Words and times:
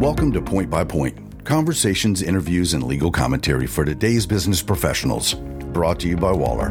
Welcome 0.00 0.32
to 0.32 0.40
Point 0.40 0.70
by 0.70 0.84
Point 0.84 1.44
conversations, 1.44 2.22
interviews, 2.22 2.72
and 2.72 2.82
legal 2.82 3.12
commentary 3.12 3.66
for 3.66 3.84
today's 3.84 4.24
business 4.24 4.62
professionals. 4.62 5.34
Brought 5.34 6.00
to 6.00 6.08
you 6.08 6.16
by 6.16 6.32
Waller. 6.32 6.70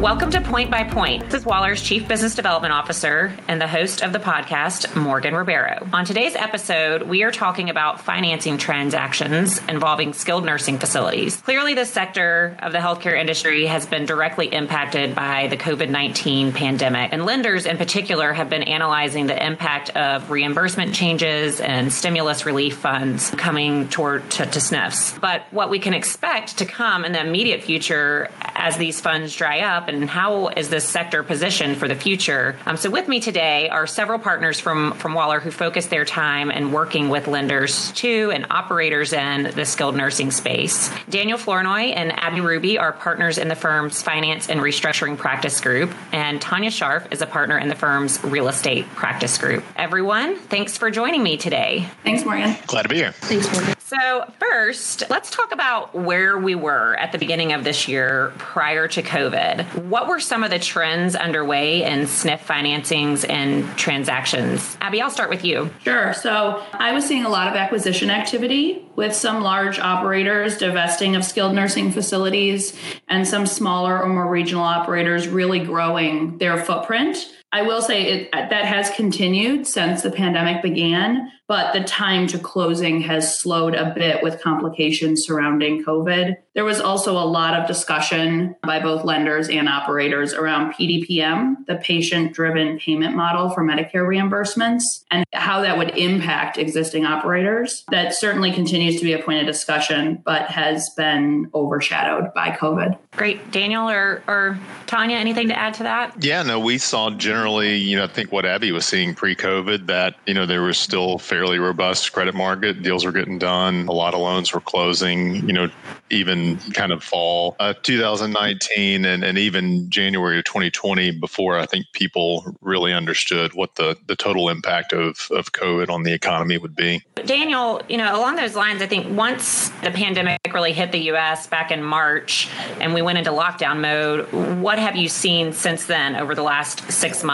Welcome 0.00 0.30
to 0.30 0.40
Point 0.40 0.70
by 0.70 0.84
Point. 0.84 1.26
This 1.26 1.42
is 1.42 1.44
Waller's 1.44 1.82
Chief 1.82 2.08
Business 2.08 2.34
Development 2.34 2.72
Officer 2.72 3.36
and 3.48 3.60
the 3.60 3.68
host 3.68 4.02
of 4.02 4.14
the 4.14 4.18
podcast, 4.18 4.96
Morgan 4.96 5.34
Ribeiro. 5.34 5.86
On 5.92 6.06
today's 6.06 6.34
episode, 6.34 7.02
we 7.02 7.22
are 7.22 7.30
talking 7.30 7.68
about 7.68 8.00
financing 8.00 8.56
transactions 8.56 9.60
involving 9.68 10.14
skilled 10.14 10.46
nursing 10.46 10.78
facilities. 10.78 11.36
Clearly, 11.42 11.74
this 11.74 11.92
sector 11.92 12.56
of 12.60 12.72
the 12.72 12.78
healthcare 12.78 13.14
industry 13.14 13.66
has 13.66 13.84
been 13.84 14.06
directly 14.06 14.46
impacted 14.46 15.14
by 15.14 15.48
the 15.48 15.58
COVID 15.58 15.90
19 15.90 16.52
pandemic, 16.52 17.12
and 17.12 17.26
lenders 17.26 17.66
in 17.66 17.76
particular 17.76 18.32
have 18.32 18.48
been 18.48 18.62
analyzing 18.62 19.26
the 19.26 19.46
impact 19.46 19.90
of 19.90 20.30
reimbursement 20.30 20.94
changes 20.94 21.60
and 21.60 21.92
stimulus 21.92 22.46
relief 22.46 22.78
funds 22.78 23.32
coming 23.32 23.86
toward 23.90 24.30
to, 24.30 24.46
to 24.46 24.58
SNFs. 24.60 25.20
But 25.20 25.42
what 25.50 25.68
we 25.68 25.78
can 25.78 25.92
expect 25.92 26.56
to 26.56 26.64
come 26.64 27.04
in 27.04 27.12
the 27.12 27.20
immediate 27.20 27.62
future 27.62 28.30
as 28.60 28.76
these 28.76 29.00
funds 29.00 29.34
dry 29.34 29.60
up 29.60 29.88
and 29.88 30.08
how 30.08 30.48
is 30.48 30.68
this 30.68 30.86
sector 30.86 31.22
positioned 31.22 31.78
for 31.78 31.88
the 31.88 31.94
future. 31.94 32.56
Um, 32.66 32.76
so 32.76 32.90
with 32.90 33.08
me 33.08 33.18
today 33.20 33.70
are 33.70 33.86
several 33.86 34.18
partners 34.18 34.60
from, 34.60 34.92
from 34.92 35.14
Waller 35.14 35.40
who 35.40 35.50
focus 35.50 35.86
their 35.86 36.04
time 36.04 36.50
and 36.50 36.72
working 36.72 37.08
with 37.08 37.26
lenders 37.26 37.90
to 37.92 38.30
and 38.30 38.46
operators 38.50 39.12
in 39.14 39.44
the 39.54 39.64
skilled 39.64 39.96
nursing 39.96 40.30
space. 40.30 40.90
Daniel 41.08 41.38
Flournoy 41.38 41.92
and 41.94 42.12
Abby 42.12 42.42
Ruby 42.42 42.78
are 42.78 42.92
partners 42.92 43.38
in 43.38 43.48
the 43.48 43.54
firm's 43.54 44.02
finance 44.02 44.48
and 44.50 44.60
restructuring 44.60 45.16
practice 45.16 45.60
group, 45.60 45.92
and 46.12 46.40
Tanya 46.40 46.70
Sharf 46.70 47.08
is 47.10 47.22
a 47.22 47.26
partner 47.26 47.58
in 47.58 47.68
the 47.68 47.74
firm's 47.74 48.22
real 48.22 48.48
estate 48.48 48.86
practice 48.88 49.38
group. 49.38 49.64
Everyone, 49.76 50.36
thanks 50.36 50.76
for 50.76 50.90
joining 50.90 51.22
me 51.22 51.38
today. 51.38 51.88
Thanks, 52.04 52.24
Morgan. 52.24 52.54
Glad 52.66 52.82
to 52.82 52.88
be 52.90 52.96
here. 52.96 53.12
Thanks, 53.12 53.50
Morgan. 53.52 53.74
So, 53.78 54.32
first, 54.38 55.02
let's 55.10 55.30
talk 55.30 55.52
about 55.52 55.94
where 55.94 56.38
we 56.38 56.54
were 56.54 56.94
at 56.94 57.10
the 57.10 57.18
beginning 57.18 57.52
of 57.52 57.64
this 57.64 57.88
year 57.88 58.32
prior 58.50 58.88
to 58.88 59.00
COVID. 59.00 59.84
What 59.84 60.08
were 60.08 60.18
some 60.18 60.42
of 60.42 60.50
the 60.50 60.58
trends 60.58 61.14
underway 61.14 61.84
in 61.84 62.00
SNF 62.00 62.40
financings 62.40 63.24
and 63.28 63.64
transactions? 63.78 64.76
Abby, 64.80 65.00
I'll 65.00 65.08
start 65.08 65.30
with 65.30 65.44
you. 65.44 65.70
Sure. 65.84 66.12
So, 66.14 66.60
I 66.72 66.92
was 66.92 67.06
seeing 67.06 67.24
a 67.24 67.28
lot 67.28 67.46
of 67.46 67.54
acquisition 67.54 68.10
activity 68.10 68.84
with 68.96 69.14
some 69.14 69.40
large 69.42 69.78
operators 69.78 70.58
divesting 70.58 71.14
of 71.14 71.24
skilled 71.24 71.54
nursing 71.54 71.92
facilities 71.92 72.76
and 73.06 73.26
some 73.26 73.46
smaller 73.46 74.02
or 74.02 74.08
more 74.08 74.28
regional 74.28 74.64
operators 74.64 75.28
really 75.28 75.60
growing 75.60 76.38
their 76.38 76.58
footprint. 76.58 77.32
I 77.52 77.62
will 77.62 77.82
say 77.82 78.04
it, 78.04 78.28
uh, 78.32 78.48
that 78.48 78.64
has 78.64 78.90
continued 78.90 79.66
since 79.66 80.02
the 80.02 80.10
pandemic 80.10 80.62
began, 80.62 81.32
but 81.48 81.72
the 81.72 81.82
time 81.82 82.28
to 82.28 82.38
closing 82.38 83.00
has 83.00 83.40
slowed 83.40 83.74
a 83.74 83.92
bit 83.92 84.22
with 84.22 84.40
complications 84.40 85.24
surrounding 85.24 85.84
COVID. 85.84 86.36
There 86.54 86.64
was 86.64 86.80
also 86.80 87.14
a 87.14 87.26
lot 87.26 87.54
of 87.54 87.66
discussion 87.66 88.54
by 88.62 88.78
both 88.78 89.04
lenders 89.04 89.48
and 89.48 89.68
operators 89.68 90.32
around 90.32 90.74
PDPM, 90.74 91.66
the 91.66 91.74
patient 91.76 92.34
driven 92.34 92.78
payment 92.78 93.16
model 93.16 93.50
for 93.50 93.64
Medicare 93.64 94.06
reimbursements, 94.06 94.82
and 95.10 95.24
how 95.32 95.62
that 95.62 95.76
would 95.76 95.90
impact 95.98 96.56
existing 96.56 97.04
operators. 97.04 97.84
That 97.90 98.14
certainly 98.14 98.52
continues 98.52 98.98
to 98.98 99.04
be 99.04 99.12
a 99.12 99.22
point 99.22 99.40
of 99.40 99.46
discussion, 99.46 100.22
but 100.24 100.42
has 100.50 100.88
been 100.96 101.50
overshadowed 101.52 102.32
by 102.32 102.50
COVID. 102.50 102.96
Great. 103.16 103.50
Daniel 103.50 103.90
or, 103.90 104.22
or 104.28 104.58
Tanya, 104.86 105.16
anything 105.16 105.48
to 105.48 105.58
add 105.58 105.74
to 105.74 105.82
that? 105.82 106.22
Yeah, 106.22 106.42
no, 106.44 106.60
we 106.60 106.78
saw 106.78 107.10
generally, 107.40 107.76
you 107.76 107.96
know, 107.96 108.04
I 108.04 108.06
think 108.06 108.32
what 108.32 108.44
Abby 108.44 108.70
was 108.70 108.84
seeing 108.84 109.14
pre 109.14 109.34
COVID 109.34 109.86
that, 109.86 110.14
you 110.26 110.34
know, 110.34 110.44
there 110.44 110.60
was 110.60 110.76
still 110.76 111.18
fairly 111.18 111.58
robust 111.58 112.12
credit 112.12 112.34
market. 112.34 112.82
Deals 112.82 113.06
were 113.06 113.12
getting 113.12 113.38
done. 113.38 113.88
A 113.88 113.92
lot 113.92 114.12
of 114.12 114.20
loans 114.20 114.52
were 114.52 114.60
closing, 114.60 115.36
you 115.48 115.52
know, 115.54 115.70
even 116.10 116.58
kind 116.74 116.92
of 116.92 117.02
fall 117.02 117.56
uh, 117.58 117.72
2019 117.82 119.06
and, 119.06 119.24
and 119.24 119.38
even 119.38 119.88
January 119.88 120.38
of 120.38 120.44
2020 120.44 121.12
before 121.12 121.58
I 121.58 121.64
think 121.64 121.86
people 121.92 122.56
really 122.60 122.92
understood 122.92 123.54
what 123.54 123.76
the, 123.76 123.96
the 124.06 124.16
total 124.16 124.50
impact 124.50 124.92
of, 124.92 125.28
of 125.30 125.52
COVID 125.52 125.88
on 125.88 126.02
the 126.02 126.12
economy 126.12 126.58
would 126.58 126.76
be. 126.76 127.02
Daniel, 127.24 127.80
you 127.88 127.96
know, 127.96 128.14
along 128.14 128.36
those 128.36 128.54
lines, 128.54 128.82
I 128.82 128.86
think 128.86 129.16
once 129.16 129.70
the 129.82 129.90
pandemic 129.90 130.40
really 130.52 130.72
hit 130.72 130.92
the 130.92 131.00
U.S. 131.12 131.46
back 131.46 131.70
in 131.70 131.82
March 131.82 132.50
and 132.80 132.92
we 132.92 133.00
went 133.00 133.16
into 133.16 133.30
lockdown 133.30 133.80
mode, 133.80 134.30
what 134.60 134.78
have 134.78 134.96
you 134.96 135.08
seen 135.08 135.54
since 135.54 135.86
then 135.86 136.16
over 136.16 136.34
the 136.34 136.42
last 136.42 136.90
six 136.92 137.22
months? 137.22 137.29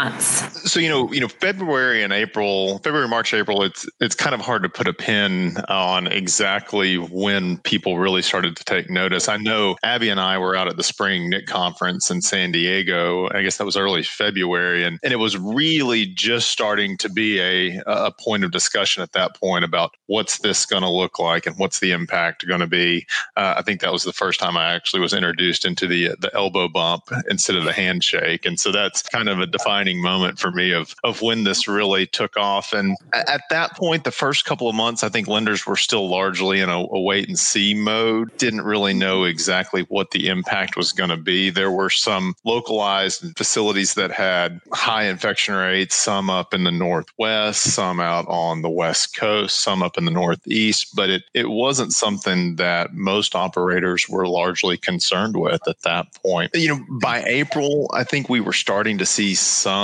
So, 0.66 0.78
you 0.78 0.90
know, 0.90 1.10
you 1.10 1.20
know, 1.20 1.28
February 1.28 2.02
and 2.02 2.12
April, 2.12 2.78
February, 2.80 3.08
March, 3.08 3.32
April, 3.32 3.62
it's 3.62 3.88
it's 3.98 4.14
kind 4.14 4.34
of 4.34 4.42
hard 4.42 4.62
to 4.62 4.68
put 4.68 4.86
a 4.86 4.92
pin 4.92 5.56
on 5.68 6.06
exactly 6.06 6.96
when 6.98 7.56
people 7.58 7.98
really 7.98 8.20
started 8.20 8.56
to 8.56 8.64
take 8.64 8.90
notice. 8.90 9.26
I 9.26 9.38
know 9.38 9.76
Abby 9.82 10.10
and 10.10 10.20
I 10.20 10.36
were 10.36 10.54
out 10.54 10.68
at 10.68 10.76
the 10.76 10.82
spring 10.82 11.30
NIC 11.30 11.46
conference 11.46 12.10
in 12.10 12.20
San 12.20 12.52
Diego. 12.52 13.30
I 13.32 13.42
guess 13.42 13.56
that 13.56 13.64
was 13.64 13.76
early 13.76 14.02
February, 14.02 14.84
and, 14.84 14.98
and 15.02 15.14
it 15.14 15.16
was 15.16 15.38
really 15.38 16.04
just 16.04 16.50
starting 16.50 16.98
to 16.98 17.08
be 17.08 17.40
a, 17.40 17.82
a 17.86 18.12
point 18.12 18.44
of 18.44 18.50
discussion 18.50 19.02
at 19.02 19.12
that 19.12 19.40
point 19.40 19.64
about 19.64 19.94
what's 20.08 20.40
this 20.40 20.66
going 20.66 20.82
to 20.82 20.90
look 20.90 21.18
like 21.18 21.46
and 21.46 21.56
what's 21.56 21.80
the 21.80 21.92
impact 21.92 22.46
going 22.46 22.60
to 22.60 22.66
be. 22.66 23.06
Uh, 23.36 23.54
I 23.56 23.62
think 23.62 23.80
that 23.80 23.92
was 23.92 24.02
the 24.02 24.12
first 24.12 24.40
time 24.40 24.58
I 24.58 24.74
actually 24.74 25.00
was 25.00 25.14
introduced 25.14 25.64
into 25.64 25.86
the 25.86 26.10
the 26.20 26.30
elbow 26.34 26.68
bump 26.68 27.04
instead 27.30 27.56
of 27.56 27.64
the 27.64 27.72
handshake, 27.72 28.44
and 28.44 28.60
so 28.60 28.70
that's 28.70 29.00
kind 29.02 29.30
of 29.30 29.40
a 29.40 29.46
defining 29.46 29.85
moment 29.94 30.38
for 30.38 30.50
me 30.50 30.72
of 30.72 30.94
of 31.04 31.22
when 31.22 31.44
this 31.44 31.68
really 31.68 32.06
took 32.06 32.36
off. 32.36 32.72
And 32.72 32.96
at 33.12 33.42
that 33.50 33.76
point, 33.76 34.04
the 34.04 34.10
first 34.10 34.44
couple 34.44 34.68
of 34.68 34.74
months, 34.74 35.02
I 35.02 35.08
think 35.08 35.28
lenders 35.28 35.66
were 35.66 35.76
still 35.76 36.08
largely 36.08 36.60
in 36.60 36.68
a, 36.68 36.78
a 36.78 37.00
wait 37.00 37.28
and 37.28 37.38
see 37.38 37.74
mode. 37.74 38.36
Didn't 38.38 38.62
really 38.62 38.94
know 38.94 39.24
exactly 39.24 39.82
what 39.88 40.10
the 40.10 40.28
impact 40.28 40.76
was 40.76 40.92
going 40.92 41.10
to 41.10 41.16
be. 41.16 41.50
There 41.50 41.70
were 41.70 41.90
some 41.90 42.34
localized 42.44 43.36
facilities 43.36 43.94
that 43.94 44.10
had 44.10 44.60
high 44.72 45.04
infection 45.04 45.54
rates, 45.54 45.94
some 45.94 46.30
up 46.30 46.54
in 46.54 46.64
the 46.64 46.70
northwest, 46.70 47.62
some 47.62 48.00
out 48.00 48.26
on 48.28 48.62
the 48.62 48.70
west 48.70 49.16
coast, 49.16 49.62
some 49.62 49.82
up 49.82 49.98
in 49.98 50.04
the 50.04 50.10
northeast, 50.10 50.94
but 50.94 51.10
it, 51.10 51.22
it 51.34 51.50
wasn't 51.50 51.92
something 51.92 52.56
that 52.56 52.94
most 52.94 53.34
operators 53.34 54.08
were 54.08 54.26
largely 54.26 54.76
concerned 54.76 55.36
with 55.36 55.66
at 55.68 55.82
that 55.82 56.06
point. 56.14 56.50
You 56.54 56.68
know, 56.68 56.84
by 57.00 57.22
April, 57.24 57.90
I 57.94 58.04
think 58.04 58.28
we 58.28 58.40
were 58.40 58.52
starting 58.52 58.98
to 58.98 59.06
see 59.06 59.34
some 59.34 59.75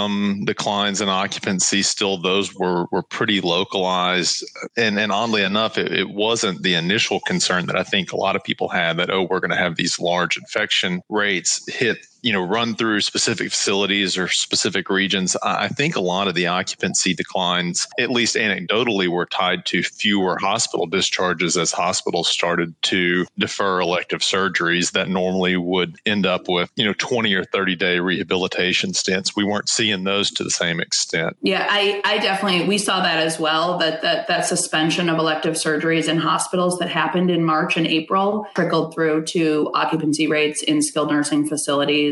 declines 0.44 1.00
in 1.00 1.08
occupancy. 1.08 1.82
Still, 1.82 2.16
those 2.19 2.54
were, 2.54 2.86
were 2.91 3.03
pretty 3.03 3.41
localized. 3.41 4.44
And, 4.76 4.98
and 4.98 5.12
oddly 5.12 5.42
enough, 5.42 5.78
it, 5.78 5.92
it 5.92 6.10
wasn't 6.10 6.62
the 6.62 6.75
initial 6.75 7.20
concern 7.20 7.66
that 7.66 7.76
I 7.76 7.82
think 7.82 8.12
a 8.12 8.16
lot 8.16 8.36
of 8.36 8.44
people 8.44 8.69
had 8.69 8.97
that, 8.98 9.10
oh, 9.10 9.26
we're 9.28 9.41
going 9.41 9.50
to 9.50 9.56
have 9.56 9.76
these 9.76 9.98
large 9.98 10.36
infection 10.36 11.00
rates 11.08 11.60
hit 11.72 11.98
you 12.22 12.33
know 12.33 12.43
run 12.44 12.75
through 12.75 13.00
specific 13.00 13.50
facilities 13.50 14.16
or 14.16 14.28
specific 14.28 14.88
regions 14.88 15.37
i 15.43 15.69
think 15.69 15.97
a 15.97 16.00
lot 16.00 16.28
of 16.28 16.34
the 16.34 16.47
occupancy 16.47 17.15
declines 17.15 17.87
at 17.99 18.10
least 18.10 18.37
anecdotally 18.37 19.09
were 19.09 19.27
tied 19.27 19.65
to 19.66 19.83
fewer 19.83 20.38
hospital 20.38 20.87
discharges 20.87 21.56
as 21.56 21.72
hospitals 21.72 22.28
started 22.28 22.75
to 22.83 23.27
defer 23.38 23.81
elective 23.81 24.21
surgeries 24.21 24.93
that 24.93 25.09
normally 25.09 25.56
would 25.56 25.97
end 26.06 26.27
up 26.27 26.49
with 26.49 26.71
you 26.77 26.84
know 26.84 26.94
20 26.94 27.34
or 27.34 27.44
30 27.44 27.77
day 27.77 27.99
rehabilitation 27.99 28.94
stints. 28.94 29.37
We 29.37 29.44
weren't 29.44 29.69
seeing 29.69 30.04
those 30.04 30.31
to 30.33 30.44
the 30.44 30.50
same 30.50 30.81
extent. 30.81 31.37
Yeah 31.43 31.66
i 31.71 32.00
i 32.04 32.19
definitely 32.19 32.66
we 32.66 32.78
saw 32.78 33.00
that 33.00 33.19
as 33.19 33.39
well 33.39 33.78
that 33.78 34.03
that 34.03 34.28
that 34.28 34.47
suspension 34.47 35.09
of 35.09 35.19
elective 35.19 35.54
surgeries 35.54 36.09
in 36.09 36.19
hospitals 36.19 36.78
that 36.78 36.89
happened 36.89 37.31
in 37.31 37.44
march 37.44 37.77
and 37.77 37.87
april 37.87 38.47
trickled 38.54 38.94
through 38.94 39.25
to 39.25 39.71
occupancy 39.75 40.27
rates 40.27 40.62
in 40.62 40.83
skilled 40.83 41.10
nursing 41.10 41.47
facilities 41.47 42.11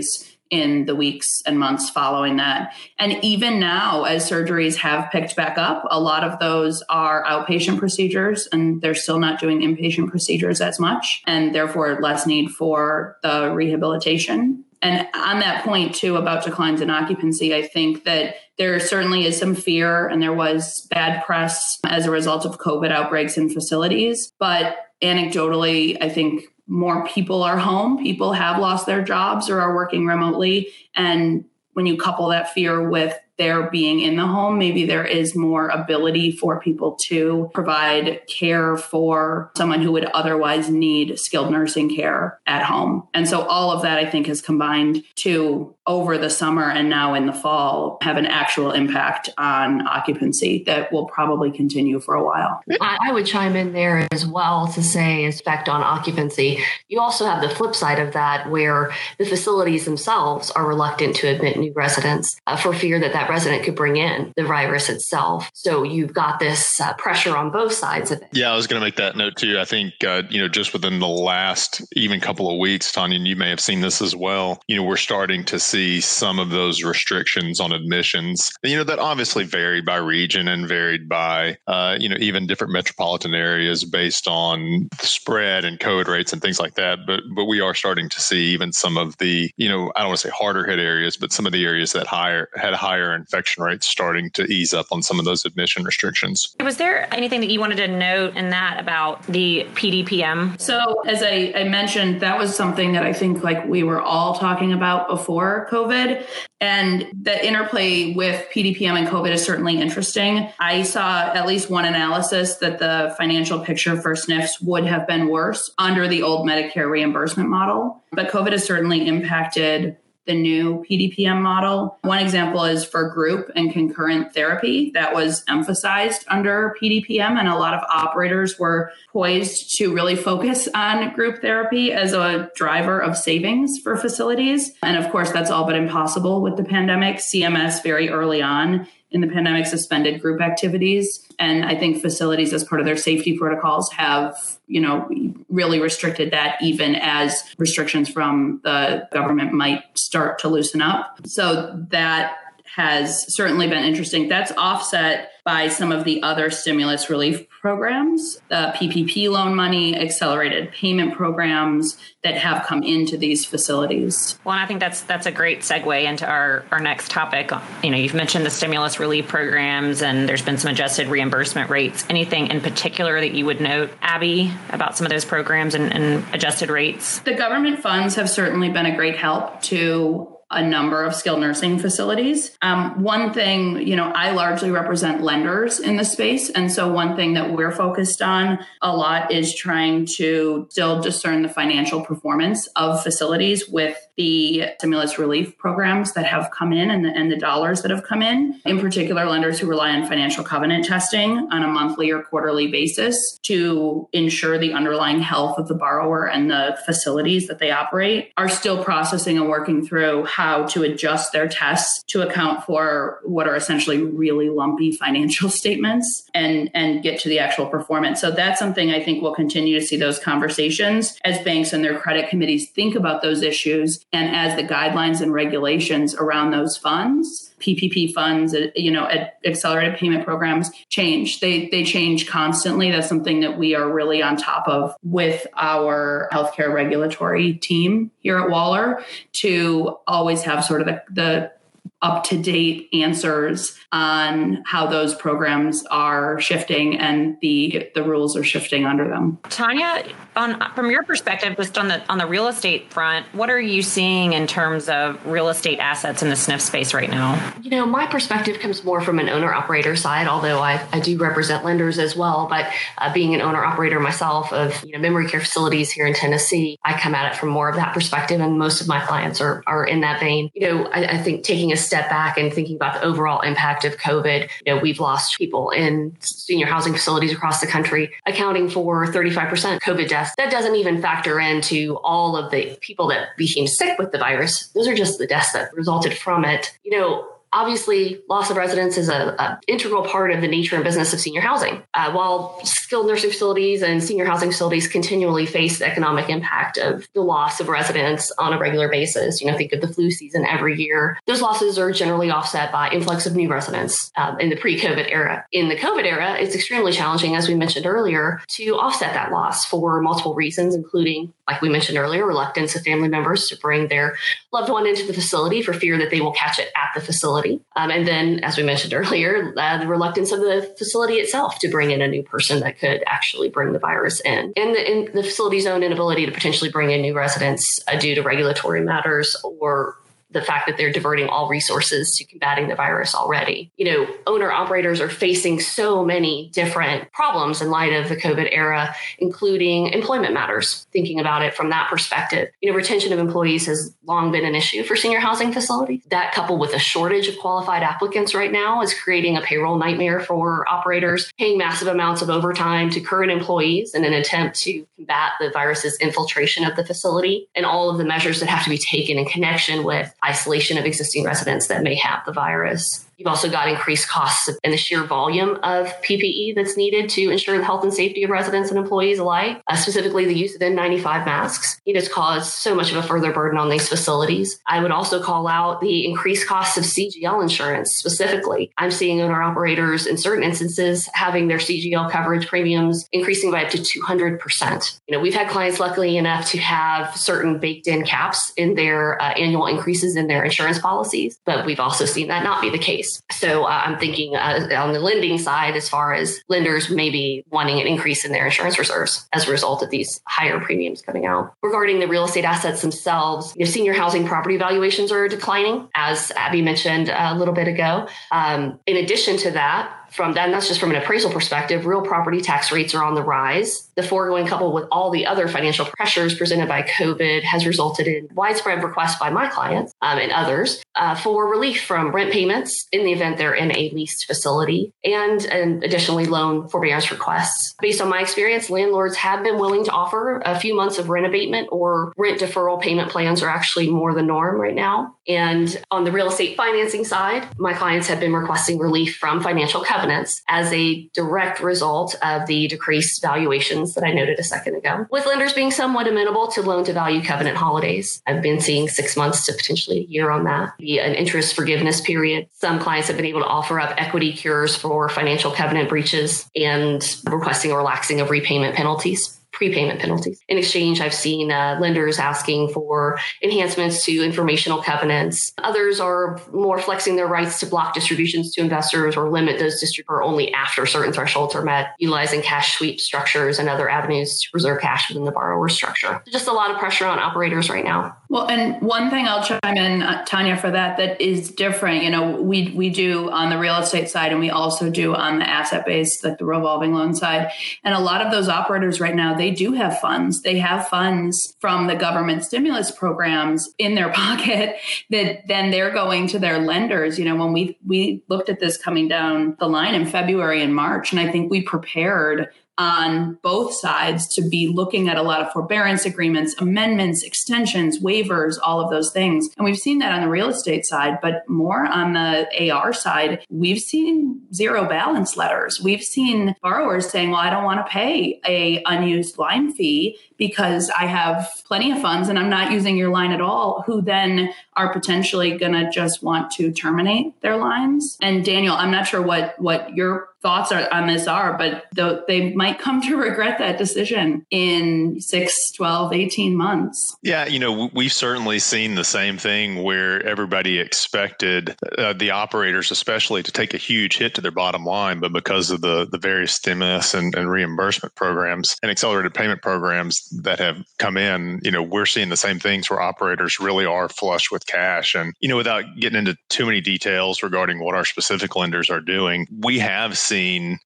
in 0.51 0.85
the 0.85 0.97
weeks 0.97 1.43
and 1.47 1.59
months 1.59 1.89
following 1.91 2.37
that. 2.37 2.75
And 2.99 3.23
even 3.23 3.61
now, 3.61 4.03
as 4.05 4.29
surgeries 4.29 4.77
have 4.77 5.11
picked 5.13 5.37
back 5.37 5.57
up, 5.57 5.85
a 5.91 6.01
lot 6.01 6.25
of 6.25 6.41
those 6.41 6.83
are 6.89 7.25
outpatient 7.25 7.79
procedures 7.79 8.49
and 8.53 8.83
they're 8.83 8.95
still 8.95 9.21
not 9.21 9.39
doing 9.39 9.61
inpatient 9.61 10.09
procedures 10.09 10.61
as 10.61 10.81
much, 10.81 11.23
and 11.27 11.55
therefore 11.55 12.01
less 12.03 12.27
need 12.27 12.51
for 12.51 13.17
the 13.23 13.53
rehabilitation. 13.55 14.65
And 14.83 15.07
on 15.15 15.41
that 15.41 15.65
point, 15.65 15.95
too, 15.95 16.17
about 16.17 16.45
declines 16.45 16.81
in 16.81 16.91
occupancy, 16.91 17.55
I 17.55 17.67
think 17.67 18.05
that 18.05 18.37
there 18.57 18.81
certainly 18.81 19.27
is 19.27 19.39
some 19.39 19.55
fear 19.55 20.09
and 20.09 20.23
there 20.23 20.33
was 20.33 20.87
bad 20.91 21.23
press 21.25 21.79
as 21.87 22.07
a 22.07 22.11
result 22.11 22.45
of 22.45 22.59
COVID 22.59 22.91
outbreaks 22.91 23.37
in 23.37 23.51
facilities. 23.51 24.33
But 24.39 24.79
anecdotally, 25.03 25.99
I 26.01 26.09
think 26.09 26.45
more 26.71 27.05
people 27.05 27.43
are 27.43 27.59
home. 27.59 28.01
People 28.01 28.33
have 28.33 28.61
lost 28.61 28.87
their 28.87 29.03
jobs 29.03 29.51
or 29.51 29.61
are 29.61 29.75
working 29.75 30.07
remotely. 30.07 30.69
And 30.95 31.45
when 31.73 31.85
you 31.85 31.97
couple 31.97 32.29
that 32.29 32.55
fear 32.55 32.89
with 32.89 33.19
their 33.41 33.71
being 33.71 34.01
in 34.01 34.17
the 34.17 34.27
home, 34.27 34.59
maybe 34.59 34.85
there 34.85 35.05
is 35.05 35.35
more 35.35 35.69
ability 35.69 36.31
for 36.31 36.61
people 36.61 36.95
to 37.07 37.51
provide 37.55 38.21
care 38.27 38.77
for 38.77 39.51
someone 39.57 39.81
who 39.81 39.91
would 39.93 40.05
otherwise 40.05 40.69
need 40.69 41.19
skilled 41.19 41.51
nursing 41.51 41.95
care 41.95 42.39
at 42.47 42.63
home. 42.63 43.09
And 43.15 43.27
so 43.27 43.41
all 43.41 43.73
of 43.73 43.81
that, 43.83 43.99
I 43.99 44.05
think, 44.05 44.27
has 44.27 44.43
combined 44.43 45.03
to 45.17 45.75
over 45.87 46.19
the 46.19 46.31
summer 46.31 46.71
and 46.71 46.89
now 46.89 47.15
in 47.15 47.27
the 47.27 47.33
fall 47.33 47.99
have 48.03 48.17
an 48.17 48.27
actual 48.27 48.71
impact 48.71 49.31
on 49.39 49.87
occupancy 49.89 50.63
that 50.67 50.93
will 50.93 51.07
probably 51.07 51.51
continue 51.51 51.99
for 51.99 52.15
a 52.15 52.25
while. 52.25 52.61
I 52.81 53.11
would 53.11 53.27
chime 53.27 53.57
in 53.57 53.73
there 53.73 54.07
as 54.13 54.27
well 54.27 54.69
to 54.75 54.83
say 54.83 55.25
effect 55.25 55.69
on 55.69 55.83
occupancy. 55.83 56.63
You 56.89 57.01
also 57.01 57.25
have 57.25 57.43
the 57.43 57.49
flip 57.49 57.75
side 57.75 57.99
of 57.99 58.13
that 58.13 58.51
where 58.51 58.93
the 59.19 59.25
facilities 59.25 59.85
themselves 59.85 60.51
are 60.51 60.67
reluctant 60.67 61.17
to 61.17 61.29
admit 61.29 61.59
new 61.59 61.73
residents 61.73 62.39
uh, 62.47 62.57
for 62.57 62.75
fear 62.75 63.01
that 63.01 63.15
that 63.15 63.30
resident 63.31 63.65
could 63.65 63.77
bring 63.77 63.97
in 63.97 64.33
the 64.37 64.45
virus 64.45 64.89
itself. 64.89 65.51
So 65.55 65.83
you've 65.85 66.13
got 66.13 66.41
this 66.41 66.81
uh, 66.81 66.93
pressure 66.95 67.37
on 67.37 67.51
both 67.51 67.73
sides 67.73 68.11
of 68.11 68.21
it. 68.21 68.29
Yeah, 68.33 68.53
I 68.53 68.57
was 68.57 68.67
going 68.67 68.81
to 68.81 68.87
make 68.87 68.97
that 68.97 69.17
note 69.17 69.37
too. 69.37 69.59
I 69.59 69.65
think, 69.65 69.95
uh, 70.05 70.23
you 70.29 70.41
know, 70.41 70.49
just 70.49 70.73
within 70.73 70.99
the 70.99 71.09
last 71.09 71.83
even 71.95 72.21
couple 72.21 72.51
of 72.51 72.59
weeks, 72.59 72.93
Tanya, 72.93 73.19
you 73.19 73.37
may 73.37 73.49
have 73.49 73.61
seen 73.61 73.81
this 73.81 74.03
as 74.03 74.15
well. 74.17 74.61
You 74.67 74.77
know, 74.77 74.83
we're 74.83 74.97
starting 74.97 75.45
to 75.45 75.59
see 75.61 76.01
some 76.01 76.39
of 76.39 76.51
those 76.51 76.83
restrictions 76.83 77.61
on 77.61 77.73
admissions. 77.73 78.51
You 78.63 78.77
know, 78.77 78.85
that 78.85 78.99
obviously 78.99 79.45
varied 79.45 79.87
by 79.87 79.97
region 79.97 80.49
and 80.49 80.67
varied 80.67 81.09
by, 81.09 81.57
uh, 81.67 81.97
you 82.01 82.09
know, 82.09 82.17
even 82.19 82.47
different 82.47 82.73
metropolitan 82.73 83.35
areas 83.35 83.85
based 83.85 84.27
on 84.27 84.89
spread 85.01 85.65
and 85.65 85.79
COVID 85.79 86.09
rates 86.09 86.33
and 86.33 86.43
things 86.43 86.59
like 86.59 86.75
that. 86.75 86.99
But 87.07 87.21
but 87.37 87.45
we 87.45 87.61
are 87.61 87.75
starting 87.75 88.09
to 88.09 88.21
see 88.21 88.53
even 88.53 88.73
some 88.73 88.97
of 88.97 89.17
the, 89.19 89.51
you 89.57 89.69
know, 89.69 89.93
I 89.95 90.01
don't 90.01 90.09
want 90.09 90.21
to 90.21 90.29
say 90.29 90.35
harder 90.35 90.65
hit 90.67 90.79
areas, 90.79 91.17
but 91.17 91.33
some 91.33 91.47
of 91.47 91.53
the 91.53 91.65
areas 91.65 91.93
that 91.93 92.07
higher 92.07 92.49
had 92.57 92.75
higher 92.75 93.15
infection 93.21 93.63
rates 93.63 93.87
starting 93.87 94.31
to 94.31 94.45
ease 94.45 94.75
up 94.75 94.87
on 94.91 95.03
some 95.03 95.19
of 95.19 95.25
those 95.25 95.45
admission 95.45 95.85
restrictions. 95.85 96.55
Was 96.61 96.77
there 96.77 97.13
anything 97.15 97.41
that 97.41 97.51
you 97.51 97.61
wanted 97.61 97.77
to 97.77 97.89
note 97.89 98.37
in 98.37 98.51
that 98.51 98.81
about 98.81 99.23
the 99.25 99.67
PDPM? 99.75 100.61
So 100.61 101.03
as 101.07 101.23
I, 101.23 101.53
I 101.55 101.65
mentioned, 101.65 102.21
that 102.21 102.39
was 102.39 102.55
something 102.55 102.93
that 102.93 103.05
I 103.05 103.13
think 103.13 103.43
like 103.43 103.67
we 103.67 103.83
were 103.83 104.01
all 104.01 104.35
talking 104.35 104.73
about 104.73 105.09
before 105.09 105.69
COVID. 105.71 106.27
And 106.63 107.07
the 107.23 107.47
interplay 107.47 108.13
with 108.13 108.47
PDPM 108.53 108.99
and 108.99 109.09
COVID 109.09 109.31
is 109.31 109.43
certainly 109.43 109.81
interesting. 109.81 110.51
I 110.59 110.83
saw 110.83 111.33
at 111.33 111.47
least 111.47 111.71
one 111.71 111.87
analysis 111.87 112.57
that 112.57 112.79
the 112.79 113.15
financial 113.17 113.61
picture 113.61 113.99
for 114.01 114.15
SNFs 114.15 114.63
would 114.63 114.85
have 114.85 115.07
been 115.07 115.29
worse 115.29 115.71
under 115.79 116.07
the 116.07 116.23
old 116.23 116.47
Medicare 116.47 116.91
reimbursement 116.91 117.49
model. 117.49 118.05
But 118.13 118.29
COVID 118.29 118.53
has 118.53 118.65
certainly 118.65 119.07
impacted 119.07 119.97
the 120.27 120.35
new 120.35 120.85
PDPM 120.89 121.41
model. 121.41 121.99
One 122.03 122.19
example 122.19 122.65
is 122.65 122.85
for 122.85 123.09
group 123.09 123.51
and 123.57 123.73
concurrent 123.73 124.35
therapy 124.35 124.91
that 124.95 125.15
was 125.15 125.45
emphasized 125.49 126.25
under 126.29 126.77
PDPM, 126.81 127.39
and 127.39 127.49
a 127.49 127.57
lot 127.57 127.75
of 127.75 127.81
operators 127.91 128.59
were 128.59 128.93
poised 129.13 129.77
to 129.79 129.93
really 129.93 130.17
focus 130.17 130.69
on 130.75 131.15
group 131.15 131.41
therapy 131.41 131.93
as 131.93 132.13
a 132.13 132.51
driver 132.55 133.01
of 133.01 133.17
savings 133.17 133.79
for 133.79 133.97
facilities. 133.97 134.73
And 134.83 134.97
of 134.97 135.11
course, 135.11 135.33
that's 135.33 135.51
all 135.51 135.65
but 135.65 135.77
impossible 135.77 136.43
with 136.43 136.57
the 136.57 136.65
pandemic. 136.65 137.17
CMS 137.17 137.83
very 137.83 138.09
early 138.11 138.43
on 138.43 138.87
in 139.11 139.21
the 139.21 139.27
pandemic 139.27 139.67
suspended 139.67 140.21
group 140.21 140.41
activities 140.41 141.27
and 141.39 141.65
i 141.65 141.75
think 141.75 142.01
facilities 142.01 142.53
as 142.53 142.65
part 142.65 142.81
of 142.81 142.87
their 142.87 142.97
safety 142.97 143.37
protocols 143.37 143.91
have 143.93 144.37
you 144.67 144.81
know 144.81 145.09
really 145.49 145.81
restricted 145.81 146.31
that 146.31 146.57
even 146.63 146.95
as 146.97 147.45
restrictions 147.59 148.09
from 148.09 148.61
the 148.65 149.07
government 149.13 149.53
might 149.53 149.83
start 149.97 150.39
to 150.39 150.49
loosen 150.49 150.81
up 150.81 151.19
so 151.27 151.73
that 151.91 152.37
has 152.77 153.25
certainly 153.35 153.69
been 153.69 153.85
interesting. 153.85 154.29
That's 154.29 154.53
offset 154.53 155.30
by 155.45 155.69
some 155.69 155.93
of 155.93 156.05
the 156.05 156.23
other 156.23 156.51
stimulus 156.51 157.11
relief 157.11 157.49
programs, 157.61 158.41
the 158.49 158.73
PPP 158.75 159.31
loan 159.31 159.55
money, 159.55 159.97
accelerated 159.97 160.73
payment 160.73 161.15
programs 161.15 161.97
that 162.25 162.37
have 162.37 162.67
come 162.67 162.83
into 162.83 163.17
these 163.17 163.45
facilities. 163.45 164.39
Well, 164.45 164.57
I 164.57 164.67
think 164.67 164.81
that's 164.81 165.03
that's 165.03 165.27
a 165.27 165.33
great 165.33 165.61
segue 165.61 166.05
into 166.05 166.27
our 166.27 166.65
our 166.71 166.81
next 166.81 167.11
topic. 167.11 167.51
You 167.83 167.91
know, 167.91 167.97
you've 167.97 168.15
mentioned 168.15 168.47
the 168.47 168.51
stimulus 168.51 168.99
relief 168.99 169.29
programs, 169.29 170.03
and 170.03 170.29
there's 170.29 170.43
been 170.43 170.59
some 170.59 170.71
adjusted 170.71 171.09
reimbursement 171.09 171.71
rates. 171.71 172.05
Anything 172.09 172.49
in 172.49 172.61
particular 172.61 173.21
that 173.21 173.33
you 173.33 173.47
would 173.47 173.61
note, 173.61 173.91
Abby, 174.01 174.53
about 174.71 174.97
some 174.97 175.07
of 175.07 175.11
those 175.11 175.25
programs 175.25 175.75
and, 175.75 175.93
and 175.93 176.25
adjusted 176.35 176.71
rates? 176.71 177.21
The 177.21 177.35
government 177.35 177.81
funds 177.81 178.15
have 178.17 178.31
certainly 178.31 178.71
been 178.71 178.87
a 178.87 178.97
great 178.97 179.17
help 179.17 179.61
to 179.63 180.40
a 180.51 180.63
number 180.63 181.05
of 181.05 181.15
skilled 181.15 181.41
nursing 181.41 181.79
facilities. 181.79 182.57
Um, 182.61 183.03
one 183.03 183.33
thing, 183.33 183.87
you 183.87 183.95
know, 183.95 184.11
I 184.15 184.33
largely 184.33 184.71
represent 184.71 185.23
lenders 185.23 185.79
in 185.79 185.97
the 185.97 186.05
space. 186.05 186.51
And 186.51 186.73
so 186.73 186.93
one 186.93 187.15
thing 187.15 187.35
that 187.35 187.53
we're 187.53 187.71
focused 187.71 188.21
on 188.21 188.59
a 188.83 188.95
lot 188.95 189.33
is 189.33 189.55
trying 189.55 190.07
to 190.17 190.67
still 190.71 191.01
discern 191.01 191.43
the 191.43 191.49
financial 191.49 192.05
performance 192.05 192.67
of 192.77 193.03
facilities 193.03 193.69
with 193.69 193.97
the 194.21 194.67
stimulus 194.79 195.19
relief 195.19 195.57
programs 195.57 196.13
that 196.13 196.27
have 196.27 196.51
come 196.51 196.75
in 196.75 196.91
and 196.91 197.07
the, 197.07 197.09
and 197.09 197.33
the 197.33 197.39
dollars 197.39 197.81
that 197.81 197.91
have 197.91 198.05
come 198.05 198.21
in. 198.21 198.61
In 198.67 198.79
particular, 198.79 199.25
lenders 199.25 199.59
who 199.59 199.67
rely 199.67 199.93
on 199.93 200.07
financial 200.07 200.45
covenant 200.45 200.85
testing 200.85 201.49
on 201.51 201.63
a 201.63 201.67
monthly 201.67 202.11
or 202.11 202.23
quarterly 202.23 202.67
basis 202.67 203.39
to 203.45 204.07
ensure 204.13 204.59
the 204.59 204.75
underlying 204.75 205.21
health 205.21 205.59
of 205.59 205.69
the 205.69 205.75
borrower 205.75 206.29
and 206.29 206.51
the 206.51 206.79
facilities 206.85 207.47
that 207.47 207.61
they 207.61 207.71
operate 207.71 208.31
are 208.37 208.49
still 208.51 208.85
processing 208.85 209.39
and 209.39 209.49
working 209.49 209.87
through 209.87 210.27
how 210.27 210.67
to 210.67 210.83
adjust 210.83 211.33
their 211.33 211.49
tests 211.49 212.03
to 212.09 212.21
account 212.21 212.63
for 212.65 213.21
what 213.25 213.49
are 213.49 213.57
essentially 213.57 214.03
really 214.03 214.51
lumpy 214.51 214.93
financial 215.01 215.49
statements 215.49 216.29
and 216.35 216.71
and 216.75 217.03
get 217.03 217.19
to 217.21 217.31
the 217.31 217.39
actual 217.39 217.67
performance. 217.67 218.21
So 218.21 218.31
that's 218.31 218.59
something 218.59 218.91
I 218.91 219.03
think 219.03 219.23
we'll 219.23 219.35
continue 219.35 219.81
to 219.81 219.87
see 219.87 219.97
those 219.97 220.19
conversations 220.19 221.19
as 221.25 221.39
banks 221.39 221.73
and 221.73 221.83
their 221.83 221.99
credit 221.99 222.29
committees 222.29 222.69
think 222.69 222.95
about 222.95 223.23
those 223.23 223.43
issues 223.43 224.05
and 224.13 224.35
as 224.35 224.57
the 224.57 224.65
guidelines 224.65 225.21
and 225.21 225.33
regulations 225.33 226.15
around 226.15 226.51
those 226.51 226.77
funds 226.77 227.51
PPP 227.61 228.13
funds, 228.13 228.57
you 228.75 228.91
know, 228.91 229.09
accelerated 229.45 229.99
payment 229.99 230.25
programs 230.25 230.71
change. 230.89 231.41
They 231.41 231.69
they 231.69 231.85
change 231.85 232.27
constantly. 232.27 232.91
That's 232.91 233.09
something 233.09 233.41
that 233.41 233.59
we 233.59 233.75
are 233.75 233.89
really 233.89 234.23
on 234.23 234.37
top 234.37 234.67
of 234.67 234.95
with 235.03 235.47
our 235.57 236.29
healthcare 236.33 236.73
regulatory 236.73 237.55
team 237.55 238.11
here 238.21 238.39
at 238.39 238.51
Waller 238.51 239.05
to 239.33 239.99
always 240.07 240.43
have 240.43 240.65
sort 240.65 240.81
of 240.81 240.87
the, 240.87 241.03
the 241.11 241.53
up 242.03 242.25
to 242.25 242.39
date 242.39 242.89
answers 242.93 243.79
on 243.93 244.63
how 244.65 244.87
those 244.87 245.15
programs 245.15 245.85
are 245.87 246.41
shifting 246.41 246.97
and 246.97 247.37
the 247.41 247.91
the 247.95 248.03
rules 248.03 248.37
are 248.37 248.45
shifting 248.45 248.87
under 248.87 249.09
them. 249.09 249.39
Tanya, 249.49 250.05
on 250.37 250.63
from 250.75 250.91
your 250.91 251.03
perspective, 251.03 251.57
just 251.57 251.77
on 251.77 251.89
the 251.89 252.03
on 252.11 252.19
the 252.19 252.27
real 252.27 252.49
estate 252.49 252.93
front, 252.93 253.27
what 253.35 253.51
are 253.51 253.61
you 253.61 253.83
seeing 253.83 254.33
in 254.33 254.47
terms 254.47 254.89
of 254.89 255.25
real 255.27 255.49
estate 255.49 255.79
assets 255.79 256.23
in 256.23 256.29
the 256.29 256.37
SNF 256.37 256.61
space 256.61 256.95
right 256.95 257.11
now? 257.11 257.53
You 257.61 257.71
know, 257.71 257.85
my 257.85 258.07
perspective 258.07 258.61
comes 258.61 258.85
more 258.85 259.01
from 259.01 259.19
an 259.19 259.29
owner 259.29 259.53
operator 259.53 259.97
side, 259.97 260.27
although 260.27 260.61
I, 260.61 260.81
I 260.93 261.01
do 261.01 261.19
represent 261.19 261.65
lenders 261.65 261.99
as 261.99 262.17
well. 262.17 262.47
But 262.49 262.71
uh, 262.99 263.13
being 263.13 263.35
an 263.35 263.43
owner 263.43 263.63
operator 263.65 264.01
myself 264.01 264.53
of 264.53 264.83
you 264.85 264.93
know 264.93 264.99
memory 265.01 265.29
care 265.29 265.41
facilities 265.41 265.91
here 265.91 266.07
in 266.07 266.15
Tennessee, 266.15 266.79
I 266.85 266.99
come 266.99 267.15
at 267.15 267.33
it 267.33 267.37
from 267.37 267.51
more 267.51 267.69
of 267.69 267.77
that 267.77 267.93
perspective, 267.93 268.41
and 268.41 268.59
most 268.59 268.81
of 268.81 268.89
my 268.89 269.05
clients 269.05 269.41
are 269.41 269.63
are 269.67 269.85
in 269.85 270.01
that 270.01 270.21
vein. 270.21 270.51
You 270.55 270.69
know, 270.69 270.87
I, 270.87 271.17
I 271.17 271.19
think 271.19 271.43
taking 271.43 271.73
a 271.73 271.77
step 271.91 272.09
back 272.09 272.39
and 272.39 272.53
thinking 272.53 272.77
about 272.77 272.95
the 272.95 273.05
overall 273.05 273.41
impact 273.41 273.85
of 273.85 273.97
COVID, 273.97 274.49
you 274.65 274.73
know, 274.73 274.81
we've 274.81 275.01
lost 275.01 275.37
people 275.37 275.71
in 275.71 276.17
senior 276.21 276.67
housing 276.67 276.93
facilities 276.93 277.33
across 277.33 277.61
the 277.61 277.67
country, 277.67 278.13
accounting 278.27 278.71
for 278.71 279.07
35% 279.07 279.81
COVID 279.81 280.09
deaths. 280.09 280.33
That 280.39 280.53
doesn't 280.53 280.77
even 280.77 281.03
factor 281.03 281.41
into 281.41 281.97
all 282.05 282.37
of 282.37 282.53
the 282.53 282.79
people 282.81 283.09
that 283.09 283.37
became 283.37 283.67
sick 283.67 283.99
with 283.99 284.13
the 284.13 284.19
virus. 284.19 284.69
Those 284.69 284.87
are 284.87 284.95
just 284.95 285.19
the 285.19 285.27
deaths 285.27 285.53
that 285.53 285.75
resulted 285.75 286.17
from 286.17 286.45
it. 286.45 286.79
You 286.85 286.93
know, 286.93 287.27
obviously 287.53 288.21
loss 288.29 288.51
of 288.51 288.57
residence 288.57 288.97
is 288.97 289.09
a, 289.09 289.59
integral 289.67 290.03
part 290.05 290.31
of 290.31 290.41
the 290.41 290.49
nature 290.49 290.75
and 290.75 290.85
business 290.85 291.13
of 291.13 291.21
senior 291.21 291.41
housing 291.41 291.83
uh, 291.95 292.11
while 292.13 292.61
skilled 292.65 293.07
nursing 293.07 293.31
facilities 293.31 293.83
and 293.83 294.03
senior 294.03 294.25
housing 294.25 294.51
facilities 294.51 294.87
continually 294.87 295.47
face 295.47 295.79
the 295.79 295.87
economic 295.87 296.29
impact 296.29 296.79
of 296.79 297.07
the 297.15 297.21
loss 297.21 297.61
of 297.61 297.69
residents 297.69 298.33
on 298.39 298.53
a 298.53 298.59
regular 298.59 298.89
basis. 298.89 299.41
You 299.41 299.51
know 299.51 299.57
think 299.57 299.73
of 299.73 299.81
the 299.81 299.89
flu 299.89 300.11
season 300.11 300.45
every 300.45 300.81
year. 300.81 301.19
Those 301.27 301.41
losses 301.41 301.79
are 301.79 301.91
generally 301.93 302.31
offset 302.31 302.73
by 302.73 302.91
influx 302.91 303.27
of 303.27 303.35
new 303.35 303.51
residents 303.51 304.11
um, 304.17 304.39
in 304.41 304.51
the 304.51 304.57
pre-covid 304.57 305.11
era. 305.11 305.45
In 305.53 305.69
the 305.69 305.77
covid 305.77 306.05
era 306.05 306.37
it's 306.39 306.55
extremely 306.55 306.93
challenging 306.93 307.37
as 307.37 307.49
we 307.49 307.55
mentioned 307.55 307.87
earlier 307.87 308.41
to 308.49 308.77
offset 308.77 309.15
that 309.15 309.33
loss 309.33 309.65
for 309.65 310.01
multiple 310.01 310.35
reasons 310.35 310.75
including 310.75 311.33
like 311.51 311.63
we 311.63 311.69
mentioned 311.69 311.99
earlier 311.99 312.25
reluctance 312.25 312.77
of 312.77 312.83
family 312.83 313.09
members 313.09 313.49
to 313.49 313.57
bring 313.57 313.89
their 313.89 314.17
loved 314.53 314.71
one 314.71 314.87
into 314.87 315.07
the 315.07 315.13
facility 315.13 315.63
for 315.63 315.73
fear 315.73 315.99
that 315.99 316.11
they 316.11 316.21
will 316.21 316.33
catch 316.33 316.59
it 316.59 316.71
at 316.77 316.91
the 316.95 317.01
facility. 317.01 317.61
Um, 317.77 317.91
and 317.91 318.07
then, 318.07 318.41
as 318.41 318.57
we 318.57 318.63
mentioned 318.63 318.95
earlier, 319.01 319.53
uh, 319.57 319.79
the 319.79 319.89
reluctance 319.89 320.33
of 320.33 320.41
the 320.41 320.73
facility 320.79 321.15
itself 321.15 321.59
to 321.61 321.69
bring 321.69 321.91
in 321.91 322.03
a 322.03 322.09
new 322.09 322.23
person 322.23 322.61
that 322.61 322.79
could 322.79 323.03
actually 323.07 323.49
bring 323.49 323.73
the 323.73 323.79
virus 323.79 324.21
in. 324.21 324.53
And 324.57 324.75
the, 324.75 325.11
the 325.13 325.23
facility's 325.23 325.67
own 325.67 325.83
inability 325.83 326.27
to 326.27 326.33
potentially 326.33 326.71
bring 326.71 326.91
in 326.91 327.03
new 327.03 327.17
residents 327.17 327.81
uh, 327.89 327.99
due 327.99 328.15
to 328.15 328.23
regulatory 328.23 328.83
matters 328.83 329.37
or 329.45 329.97
the 330.31 330.43
fact 330.43 330.67
that 330.67 330.77
they're 330.77 330.93
diverting 330.93 331.29
all 331.29 331.49
resources 331.49 332.17
to 332.17 332.25
combating 332.25 332.69
the 332.69 332.75
virus 332.75 333.15
already. 333.15 333.73
You 333.77 333.85
know, 333.87 334.15
owner 334.27 334.53
operators 334.53 335.01
are 335.01 335.09
facing 335.09 335.61
so 335.61 336.05
many 336.05 336.51
different 336.53 337.11
problems 337.13 337.61
in 337.61 337.71
light 337.71 337.93
of 337.93 338.09
the 338.09 338.17
COVID 338.17 338.49
era, 338.53 338.95
including 339.19 339.89
employment 339.89 340.35
matters, 340.35 340.87
thinking 340.93 341.19
about 341.19 341.43
it 341.43 341.55
from 341.55 341.71
that 341.71 341.89
perspective. 341.91 342.49
You 342.61 342.71
know, 342.71 342.77
retention 342.77 343.13
of 343.13 343.19
employees 343.19 343.67
has 343.67 343.95
long 344.05 344.31
been 344.33 344.45
an 344.45 344.55
issue 344.55 344.85
for 344.85 344.97
senior 344.97 345.21
housing 345.21 345.53
facilities. 345.53 346.03
That 346.11 346.33
coupled 346.33 346.61
with 346.61 346.75
a 346.75 346.79
shortage 346.79 347.29
of 347.29 347.39
qualified 347.39 347.83
applicants 347.83 348.35
right 348.35 348.53
now 348.53 348.83
is 348.83 348.95
creating 348.95 349.37
a 349.37 349.41
payroll 349.41 349.79
nightmare 349.79 350.21
for 350.21 350.69
operators, 350.69 351.33
paying 351.39 351.59
massive 351.59 351.89
amounts 351.89 352.23
of 352.23 352.31
overtime 352.31 352.91
to 352.91 353.01
current 353.01 353.33
employees 353.33 353.95
in 353.95 354.05
an 354.05 354.13
attempt 354.13 354.61
to 354.61 354.87
combat 354.97 355.33
the 355.41 355.51
virus's 355.51 355.97
infiltration 355.99 356.65
of 356.65 356.77
the 356.77 356.85
facility 356.85 357.49
and 357.55 357.67
all 357.67 357.91
of 357.91 357.99
the 357.99 358.05
measures 358.05 358.41
that 358.41 358.49
have 358.49 358.65
to 358.65 358.71
be 358.71 358.79
taken 358.79 359.19
in 359.19 359.25
connection 359.25 359.85
with 359.85 360.13
isolation 360.25 360.79
of 360.79 360.85
existing 360.85 361.25
residents 361.25 361.69
that 361.69 361.83
may 361.83 361.95
have 361.95 362.25
the 362.27 362.33
virus. 362.33 363.07
You've 363.21 363.27
also 363.27 363.51
got 363.51 363.69
increased 363.69 364.09
costs 364.09 364.49
and 364.65 364.73
the 364.73 364.79
sheer 364.79 365.05
volume 365.05 365.59
of 365.63 365.89
PPE 366.01 366.55
that's 366.55 366.75
needed 366.79 367.11
to 367.11 367.29
ensure 367.29 367.59
the 367.59 367.65
health 367.65 367.85
and 367.85 367.93
safety 367.93 368.25
of 368.25 368.31
residents 368.31 368.71
and 368.71 368.79
employees 368.79 369.19
alike, 369.19 369.61
uh, 369.67 369.77
specifically 369.77 370.25
the 370.25 370.35
use 370.35 370.55
of 370.55 370.63
N95 370.63 371.27
masks. 371.27 371.79
It 371.85 371.97
has 371.97 372.09
caused 372.09 372.51
so 372.51 372.75
much 372.75 372.93
of 372.93 372.97
a 372.97 373.03
further 373.03 373.31
burden 373.31 373.59
on 373.59 373.69
these 373.69 373.91
facilities. 373.91 374.59
I 374.67 374.81
would 374.81 374.91
also 374.91 375.23
call 375.23 375.49
out 375.49 375.83
the 375.83 376.07
increased 376.07 376.47
costs 376.47 376.79
of 376.79 376.85
CGL 376.85 377.43
insurance 377.43 377.95
specifically. 377.95 378.73
I'm 378.79 378.91
seeing 378.91 379.21
owner 379.21 379.43
operators 379.43 380.07
in 380.07 380.17
certain 380.17 380.43
instances 380.43 381.07
having 381.13 381.49
their 381.49 381.59
CGL 381.59 382.11
coverage 382.11 382.47
premiums 382.47 383.07
increasing 383.13 383.51
by 383.51 383.65
up 383.65 383.71
to 383.73 383.79
200%. 383.79 385.01
You 385.09 385.15
know, 385.15 385.21
we've 385.21 385.35
had 385.35 385.51
clients 385.51 385.79
luckily 385.79 386.17
enough 386.17 386.47
to 386.53 386.59
have 386.59 387.15
certain 387.15 387.59
baked 387.59 387.87
in 387.87 388.03
caps 388.03 388.55
in 388.57 388.77
their 388.77 389.21
uh, 389.21 389.33
annual 389.33 389.67
increases 389.67 390.17
in 390.17 390.27
their 390.27 390.43
insurance 390.43 390.79
policies, 390.79 391.39
but 391.45 391.67
we've 391.67 391.81
also 391.81 392.07
seen 392.07 392.29
that 392.29 392.45
not 392.45 392.63
be 392.63 392.71
the 392.71 392.79
case. 392.79 393.10
So 393.31 393.65
uh, 393.65 393.83
I'm 393.85 393.99
thinking 393.99 394.37
uh, 394.37 394.69
on 394.77 394.93
the 394.93 395.01
lending 395.01 395.39
side, 395.39 395.77
as 395.77 395.89
far 395.89 396.15
as 396.15 396.41
lenders 396.49 396.91
maybe 396.91 397.45
wanting 397.51 397.81
an 397.81 397.87
increase 397.87 398.25
in 398.25 398.33
their 398.33 398.47
insurance 398.47 398.79
reserves 398.79 399.27
as 399.33 399.49
a 399.49 399.51
result 399.51 399.83
of 399.83 399.91
these 399.91 400.21
higher 400.27 400.61
premiums 400.61 401.03
coming 401.03 401.27
out. 401.27 401.55
Regarding 401.63 402.01
the 402.01 402.09
real 402.09 402.25
estate 402.25 402.45
assets 402.45 402.83
themselves, 402.83 403.55
senior 403.65 403.93
housing 403.93 404.27
property 404.27 404.57
valuations 404.57 405.13
are 405.13 405.29
declining, 405.29 405.89
as 405.95 406.33
Abby 406.37 406.63
mentioned 406.63 407.09
a 407.09 407.35
little 407.35 407.55
bit 407.55 407.69
ago. 407.69 408.09
Um, 408.31 408.81
in 408.87 408.97
addition 408.97 409.37
to 409.39 409.51
that, 409.53 410.00
from 410.11 410.35
that, 410.35 410.51
that's 410.51 410.69
just 410.69 410.81
from 410.81 410.91
an 410.91 410.97
appraisal 410.97 411.31
perspective, 411.31 411.87
real 411.87 412.03
property 412.03 412.41
tax 412.41 412.73
rates 412.73 412.95
are 412.95 413.05
on 413.05 413.15
the 413.15 413.23
rise. 413.23 413.89
The 413.95 414.03
foregoing, 414.03 414.47
coupled 414.47 414.75
with 414.75 414.87
all 414.91 415.11
the 415.11 415.27
other 415.27 415.47
financial 415.47 415.87
pressures 415.87 416.35
presented 416.35 416.69
by 416.69 416.83
COVID, 416.83 417.43
has 417.43 417.67
resulted 417.67 418.07
in 418.07 418.29
widespread 418.35 418.83
requests 418.83 419.19
by 419.19 419.31
my 419.31 419.49
clients 419.49 419.95
um, 420.03 420.19
and 420.19 420.33
others 420.33 420.83
uh, 420.97 421.15
for 421.15 421.51
relief 421.51 421.85
from 421.85 422.13
rent 422.13 422.33
payments 422.33 422.89
in 422.93 423.05
the 423.05 423.13
event 423.13 423.39
they're 423.39 423.55
in 423.55 423.71
a 423.77 423.91
leased 423.91 424.27
facility, 424.27 424.93
and, 425.05 425.45
and 425.47 425.85
additionally 425.85 426.27
loan 426.27 426.69
forbearance 426.69 427.11
requests. 427.11 427.75
Based 427.81 428.01
on 428.01 428.09
my 428.09 428.21
experience, 428.21 428.69
landlords 428.69 429.17
have 429.17 429.45
been 429.45 429.59
willing 429.59 429.85
to 429.85 429.91
offer 429.91 430.43
a 430.45 430.59
few 430.59 430.75
months 430.75 430.99
of 430.99 431.09
rent 431.09 431.27
abatement 431.27 431.69
or 431.71 432.13
rent 432.17 432.41
deferral 432.41 432.81
payment 432.81 433.11
plans 433.11 433.43
are 433.43 433.49
actually 433.49 433.89
more 433.89 434.13
the 434.13 434.23
norm 434.23 434.61
right 434.61 434.75
now. 434.75 435.15
And 435.29 435.81
on 435.91 436.05
the 436.05 436.13
real 436.13 436.29
estate 436.29 436.57
financing 436.57 437.05
side, 437.05 437.47
my 437.59 437.73
clients 437.73 438.09
have 438.09 438.19
been 438.19 438.33
requesting 438.33 438.79
relief 438.79 439.17
from 439.17 439.41
financial 439.41 439.83
covenants 439.83 440.00
covenants 440.01 440.43
as 440.49 440.73
a 440.73 441.09
direct 441.15 441.61
result 441.61 442.17
of 442.23 442.47
the 442.47 442.69
decreased 442.69 443.21
valuations 443.23 443.95
that 443.95 444.05
I 444.05 444.13
noted 444.13 444.39
a 444.39 444.43
second 444.43 444.77
ago. 444.77 445.07
With 445.11 445.27
lenders 445.27 445.53
being 445.53 445.71
somewhat 445.71 446.09
amenable 446.09 446.49
to 446.49 446.63
loan 446.63 446.85
to 446.85 446.93
value 446.93 447.23
covenant 447.23 447.57
holidays, 447.57 448.23
I've 448.27 448.43
been 448.43 448.61
seeing 448.61 448.89
six 448.89 449.17
months 449.17 449.47
to 449.47 449.53
potentially 449.53 450.01
a 450.01 450.05
year 450.05 450.31
on 450.31 450.45
that. 450.45 450.77
Be 450.79 450.99
an 450.99 451.15
interest 451.15 451.55
forgiveness 451.55 452.01
period. 452.01 452.49
Some 452.53 452.79
clients 452.79 453.09
have 453.09 453.17
been 453.17 453.27
able 453.27 453.41
to 453.41 453.47
offer 453.47 453.79
up 453.79 453.95
equity 454.01 454.33
cures 454.33 454.75
for 454.75 455.09
financial 455.09 455.51
covenant 455.51 455.89
breaches 455.89 456.49
and 456.57 457.03
requesting 457.27 457.73
a 457.73 457.77
relaxing 457.77 458.21
of 458.21 458.31
repayment 458.31 458.75
penalties 458.75 459.40
prepayment 459.61 460.01
penalties. 460.01 460.41
In 460.49 460.57
exchange, 460.57 461.03
I've 461.03 461.13
seen 461.13 461.53
uh, 461.53 461.77
lenders 461.79 462.19
asking 462.19 462.71
for 462.71 463.19
enhancements 463.43 464.07
to 464.07 464.25
informational 464.25 464.83
covenants. 464.83 465.53
Others 465.59 466.01
are 466.01 466.41
more 466.51 466.81
flexing 466.81 467.17
their 467.17 467.27
rights 467.27 467.61
to 467.61 467.67
block 467.67 467.93
distributions 467.93 468.55
to 468.55 468.63
investors 468.63 469.19
or 469.19 469.29
limit 469.29 469.59
those 469.59 469.79
distributions 469.79 469.91
only 470.23 470.51
after 470.55 470.87
certain 470.87 471.13
thresholds 471.13 471.55
are 471.55 471.63
met, 471.63 471.95
utilizing 471.99 472.41
cash 472.41 472.79
sweep 472.79 472.99
structures 472.99 473.59
and 473.59 473.69
other 473.69 473.91
avenues 473.91 474.41
to 474.41 474.51
preserve 474.51 474.81
cash 474.81 475.11
within 475.11 475.25
the 475.25 475.31
borrower 475.31 475.69
structure. 475.69 476.23
Just 476.33 476.49
a 476.49 476.53
lot 476.53 476.71
of 476.71 476.79
pressure 476.79 477.05
on 477.05 477.19
operators 477.19 477.69
right 477.69 477.85
now. 477.85 478.17
Well, 478.31 478.49
and 478.49 478.81
one 478.81 479.11
thing 479.11 479.27
I'll 479.27 479.45
chime 479.45 479.77
in, 479.77 480.03
uh, 480.03 480.25
Tanya, 480.25 480.57
for 480.57 480.71
that 480.71 480.97
that 480.97 481.21
is 481.21 481.51
different. 481.51 482.03
You 482.03 482.11
know, 482.11 482.41
we 482.41 482.73
we 482.75 482.89
do 482.89 483.31
on 483.31 483.51
the 483.51 483.59
real 483.59 483.77
estate 483.77 484.09
side, 484.09 484.33
and 484.33 484.41
we 484.41 484.51
also 484.51 484.89
do 484.89 485.15
on 485.15 485.41
the 485.41 485.49
asset 485.49 485.85
base, 485.85 486.25
like 486.25 486.39
the 486.39 486.47
revolving 486.47 486.95
loan 486.95 487.15
side. 487.15 487.51
And 487.85 487.93
a 487.93 488.01
lot 488.01 488.25
of 488.25 488.31
those 488.31 488.49
operators 488.49 489.01
right 489.01 489.15
now, 489.15 489.35
they 489.35 489.50
do 489.51 489.73
have 489.73 489.99
funds. 489.99 490.43
They 490.43 490.59
have 490.59 490.89
funds 490.89 491.57
from 491.61 491.87
the 491.87 491.97
government 491.97 492.45
stimulus 492.45 492.91
programs 492.91 493.69
in 493.79 493.95
their 493.95 494.09
pocket 494.13 494.77
that 495.11 495.47
then 495.47 495.71
they're 495.71 495.93
going 495.93 496.27
to 496.29 496.39
their 496.39 496.59
lenders. 496.59 497.19
You 497.19 497.25
know, 497.25 497.37
when 497.37 497.53
we 497.53 497.79
we 497.87 498.23
looked 498.29 498.49
at 498.49 498.61
this 498.61 498.77
coming 498.77 499.09
down 499.09 499.57
the 499.59 499.69
line 499.69 499.95
in 499.95 500.07
February 500.07 500.63
and 500.63 500.75
March, 500.75 501.13
and 501.13 501.21
I 501.21 501.31
think 501.31 501.51
we 501.51 501.63
prepared 501.63 502.49
on 502.81 503.35
both 503.43 503.75
sides 503.75 504.27
to 504.27 504.41
be 504.41 504.67
looking 504.67 505.11
at 505.11 505.19
a 505.19 505.23
lot 505.23 505.43
of 505.43 505.53
forbearance 505.53 506.07
agreements, 506.07 506.55
amendments, 506.59 507.23
extensions, 507.23 508.01
waivers, 508.01 508.57
all 508.63 508.81
of 508.81 508.91
those 508.91 509.13
things. 509.13 509.51
And 509.59 509.67
we've 509.67 509.77
seen 509.77 509.99
that 509.99 510.13
on 510.13 510.23
the 510.23 510.31
real 510.31 510.49
estate 510.49 510.87
side, 510.87 511.19
but 511.21 511.47
more 511.47 511.85
on 511.85 512.15
the 512.15 512.71
AR 512.71 512.95
side, 512.95 513.45
we've 513.51 513.81
seen 513.81 514.41
zero 514.55 514.89
balance 514.89 515.37
letters. 515.37 515.79
We've 515.83 516.03
seen 516.03 516.55
borrowers 516.63 517.11
saying, 517.11 517.33
well, 517.33 517.41
I 517.41 517.51
don't 517.51 517.65
want 517.65 517.87
to 517.87 517.93
pay 517.93 518.41
a 518.47 518.83
unused 518.87 519.37
line 519.37 519.75
fee 519.75 520.19
because 520.39 520.89
I 520.89 521.05
have 521.05 521.51
plenty 521.67 521.93
of 521.93 522.01
funds 522.01 522.31
and 522.31 522.39
I'm 522.39 522.49
not 522.49 522.73
using 522.73 522.97
your 522.97 523.11
line 523.11 523.31
at 523.31 523.43
all, 523.43 523.85
who 523.87 524.01
then 524.01 524.55
are 524.75 524.91
potentially 524.91 525.59
going 525.59 525.73
to 525.73 525.91
just 525.91 526.23
want 526.23 526.51
to 526.53 526.73
terminate 526.73 527.39
their 527.43 527.59
lines. 527.59 528.17
And 528.23 528.43
Daniel, 528.43 528.75
I'm 528.75 528.91
not 528.91 529.07
sure 529.07 529.21
what 529.21 529.61
what 529.61 529.95
your 529.95 530.30
thoughts 530.43 530.73
are, 530.73 530.89
on 530.93 531.07
this 531.07 531.27
are, 531.27 531.57
but 531.57 531.85
they 532.27 532.53
might 532.55 532.79
come 532.79 533.01
to 533.03 533.17
regret 533.17 533.59
that 533.59 533.79
decision 533.79 534.47
in 534.51 535.21
6, 535.21 535.73
12, 535.73 536.13
18 536.13 536.57
months. 536.57 537.17
Yeah, 537.23 537.47
you 537.47 537.59
know, 537.59 537.91
we've 537.93 538.13
certainly 538.13 538.59
seen 538.59 538.95
the 538.95 539.05
same 539.05 539.37
thing 539.37 539.83
where 539.83 540.25
everybody 540.27 540.79
expected 540.79 541.77
uh, 541.99 542.15
the 542.15 542.31
operators, 542.31 542.91
especially, 542.91 543.43
to 543.43 543.53
take 543.53 543.75
a 543.75 543.79
huge 543.79 544.17
hit 544.17 544.35
to 544.35 544.41
their 544.41 544.51
bottom 544.51 544.85
line, 544.85 545.21
but 545.21 545.33
because 545.33 545.71
of 545.71 545.83
the, 545.83 546.07
the 546.11 546.19
various 546.19 546.55
stimulus 546.55 547.13
and, 547.15 547.35
and 547.35 547.51
reimbursement 547.51 548.15
programs 548.15 548.77
and 548.83 548.91
accelerated 548.91 549.35
payment 549.35 549.61
programs 549.63 550.27
that 550.43 550.59
have 550.59 550.79
come 550.99 551.17
in, 551.17 551.61
you 551.63 551.71
know, 551.71 551.83
we're 551.83 552.07
seeing 552.07 552.31
the 552.31 552.37
same 552.37 552.59
things 552.59 552.89
where 552.89 553.01
operators 553.01 553.61
really 553.61 553.85
are 553.85 554.09
flush 554.09 554.51
with 554.51 554.67
cash. 554.67 555.15
And, 555.15 555.35
you 555.41 555.49
know, 555.49 555.57
without 555.57 555.85
getting 555.99 556.19
into 556.19 556.37
too 556.49 556.65
many 556.65 556.81
details 556.81 557.43
regarding 557.43 557.81
what 557.81 557.95
our 557.95 558.05
specific 558.05 558.57
lenders 558.57 558.89
are 558.89 559.01
doing, 559.01 559.47
we 559.61 559.79
have 559.79 560.17
seen 560.17 560.30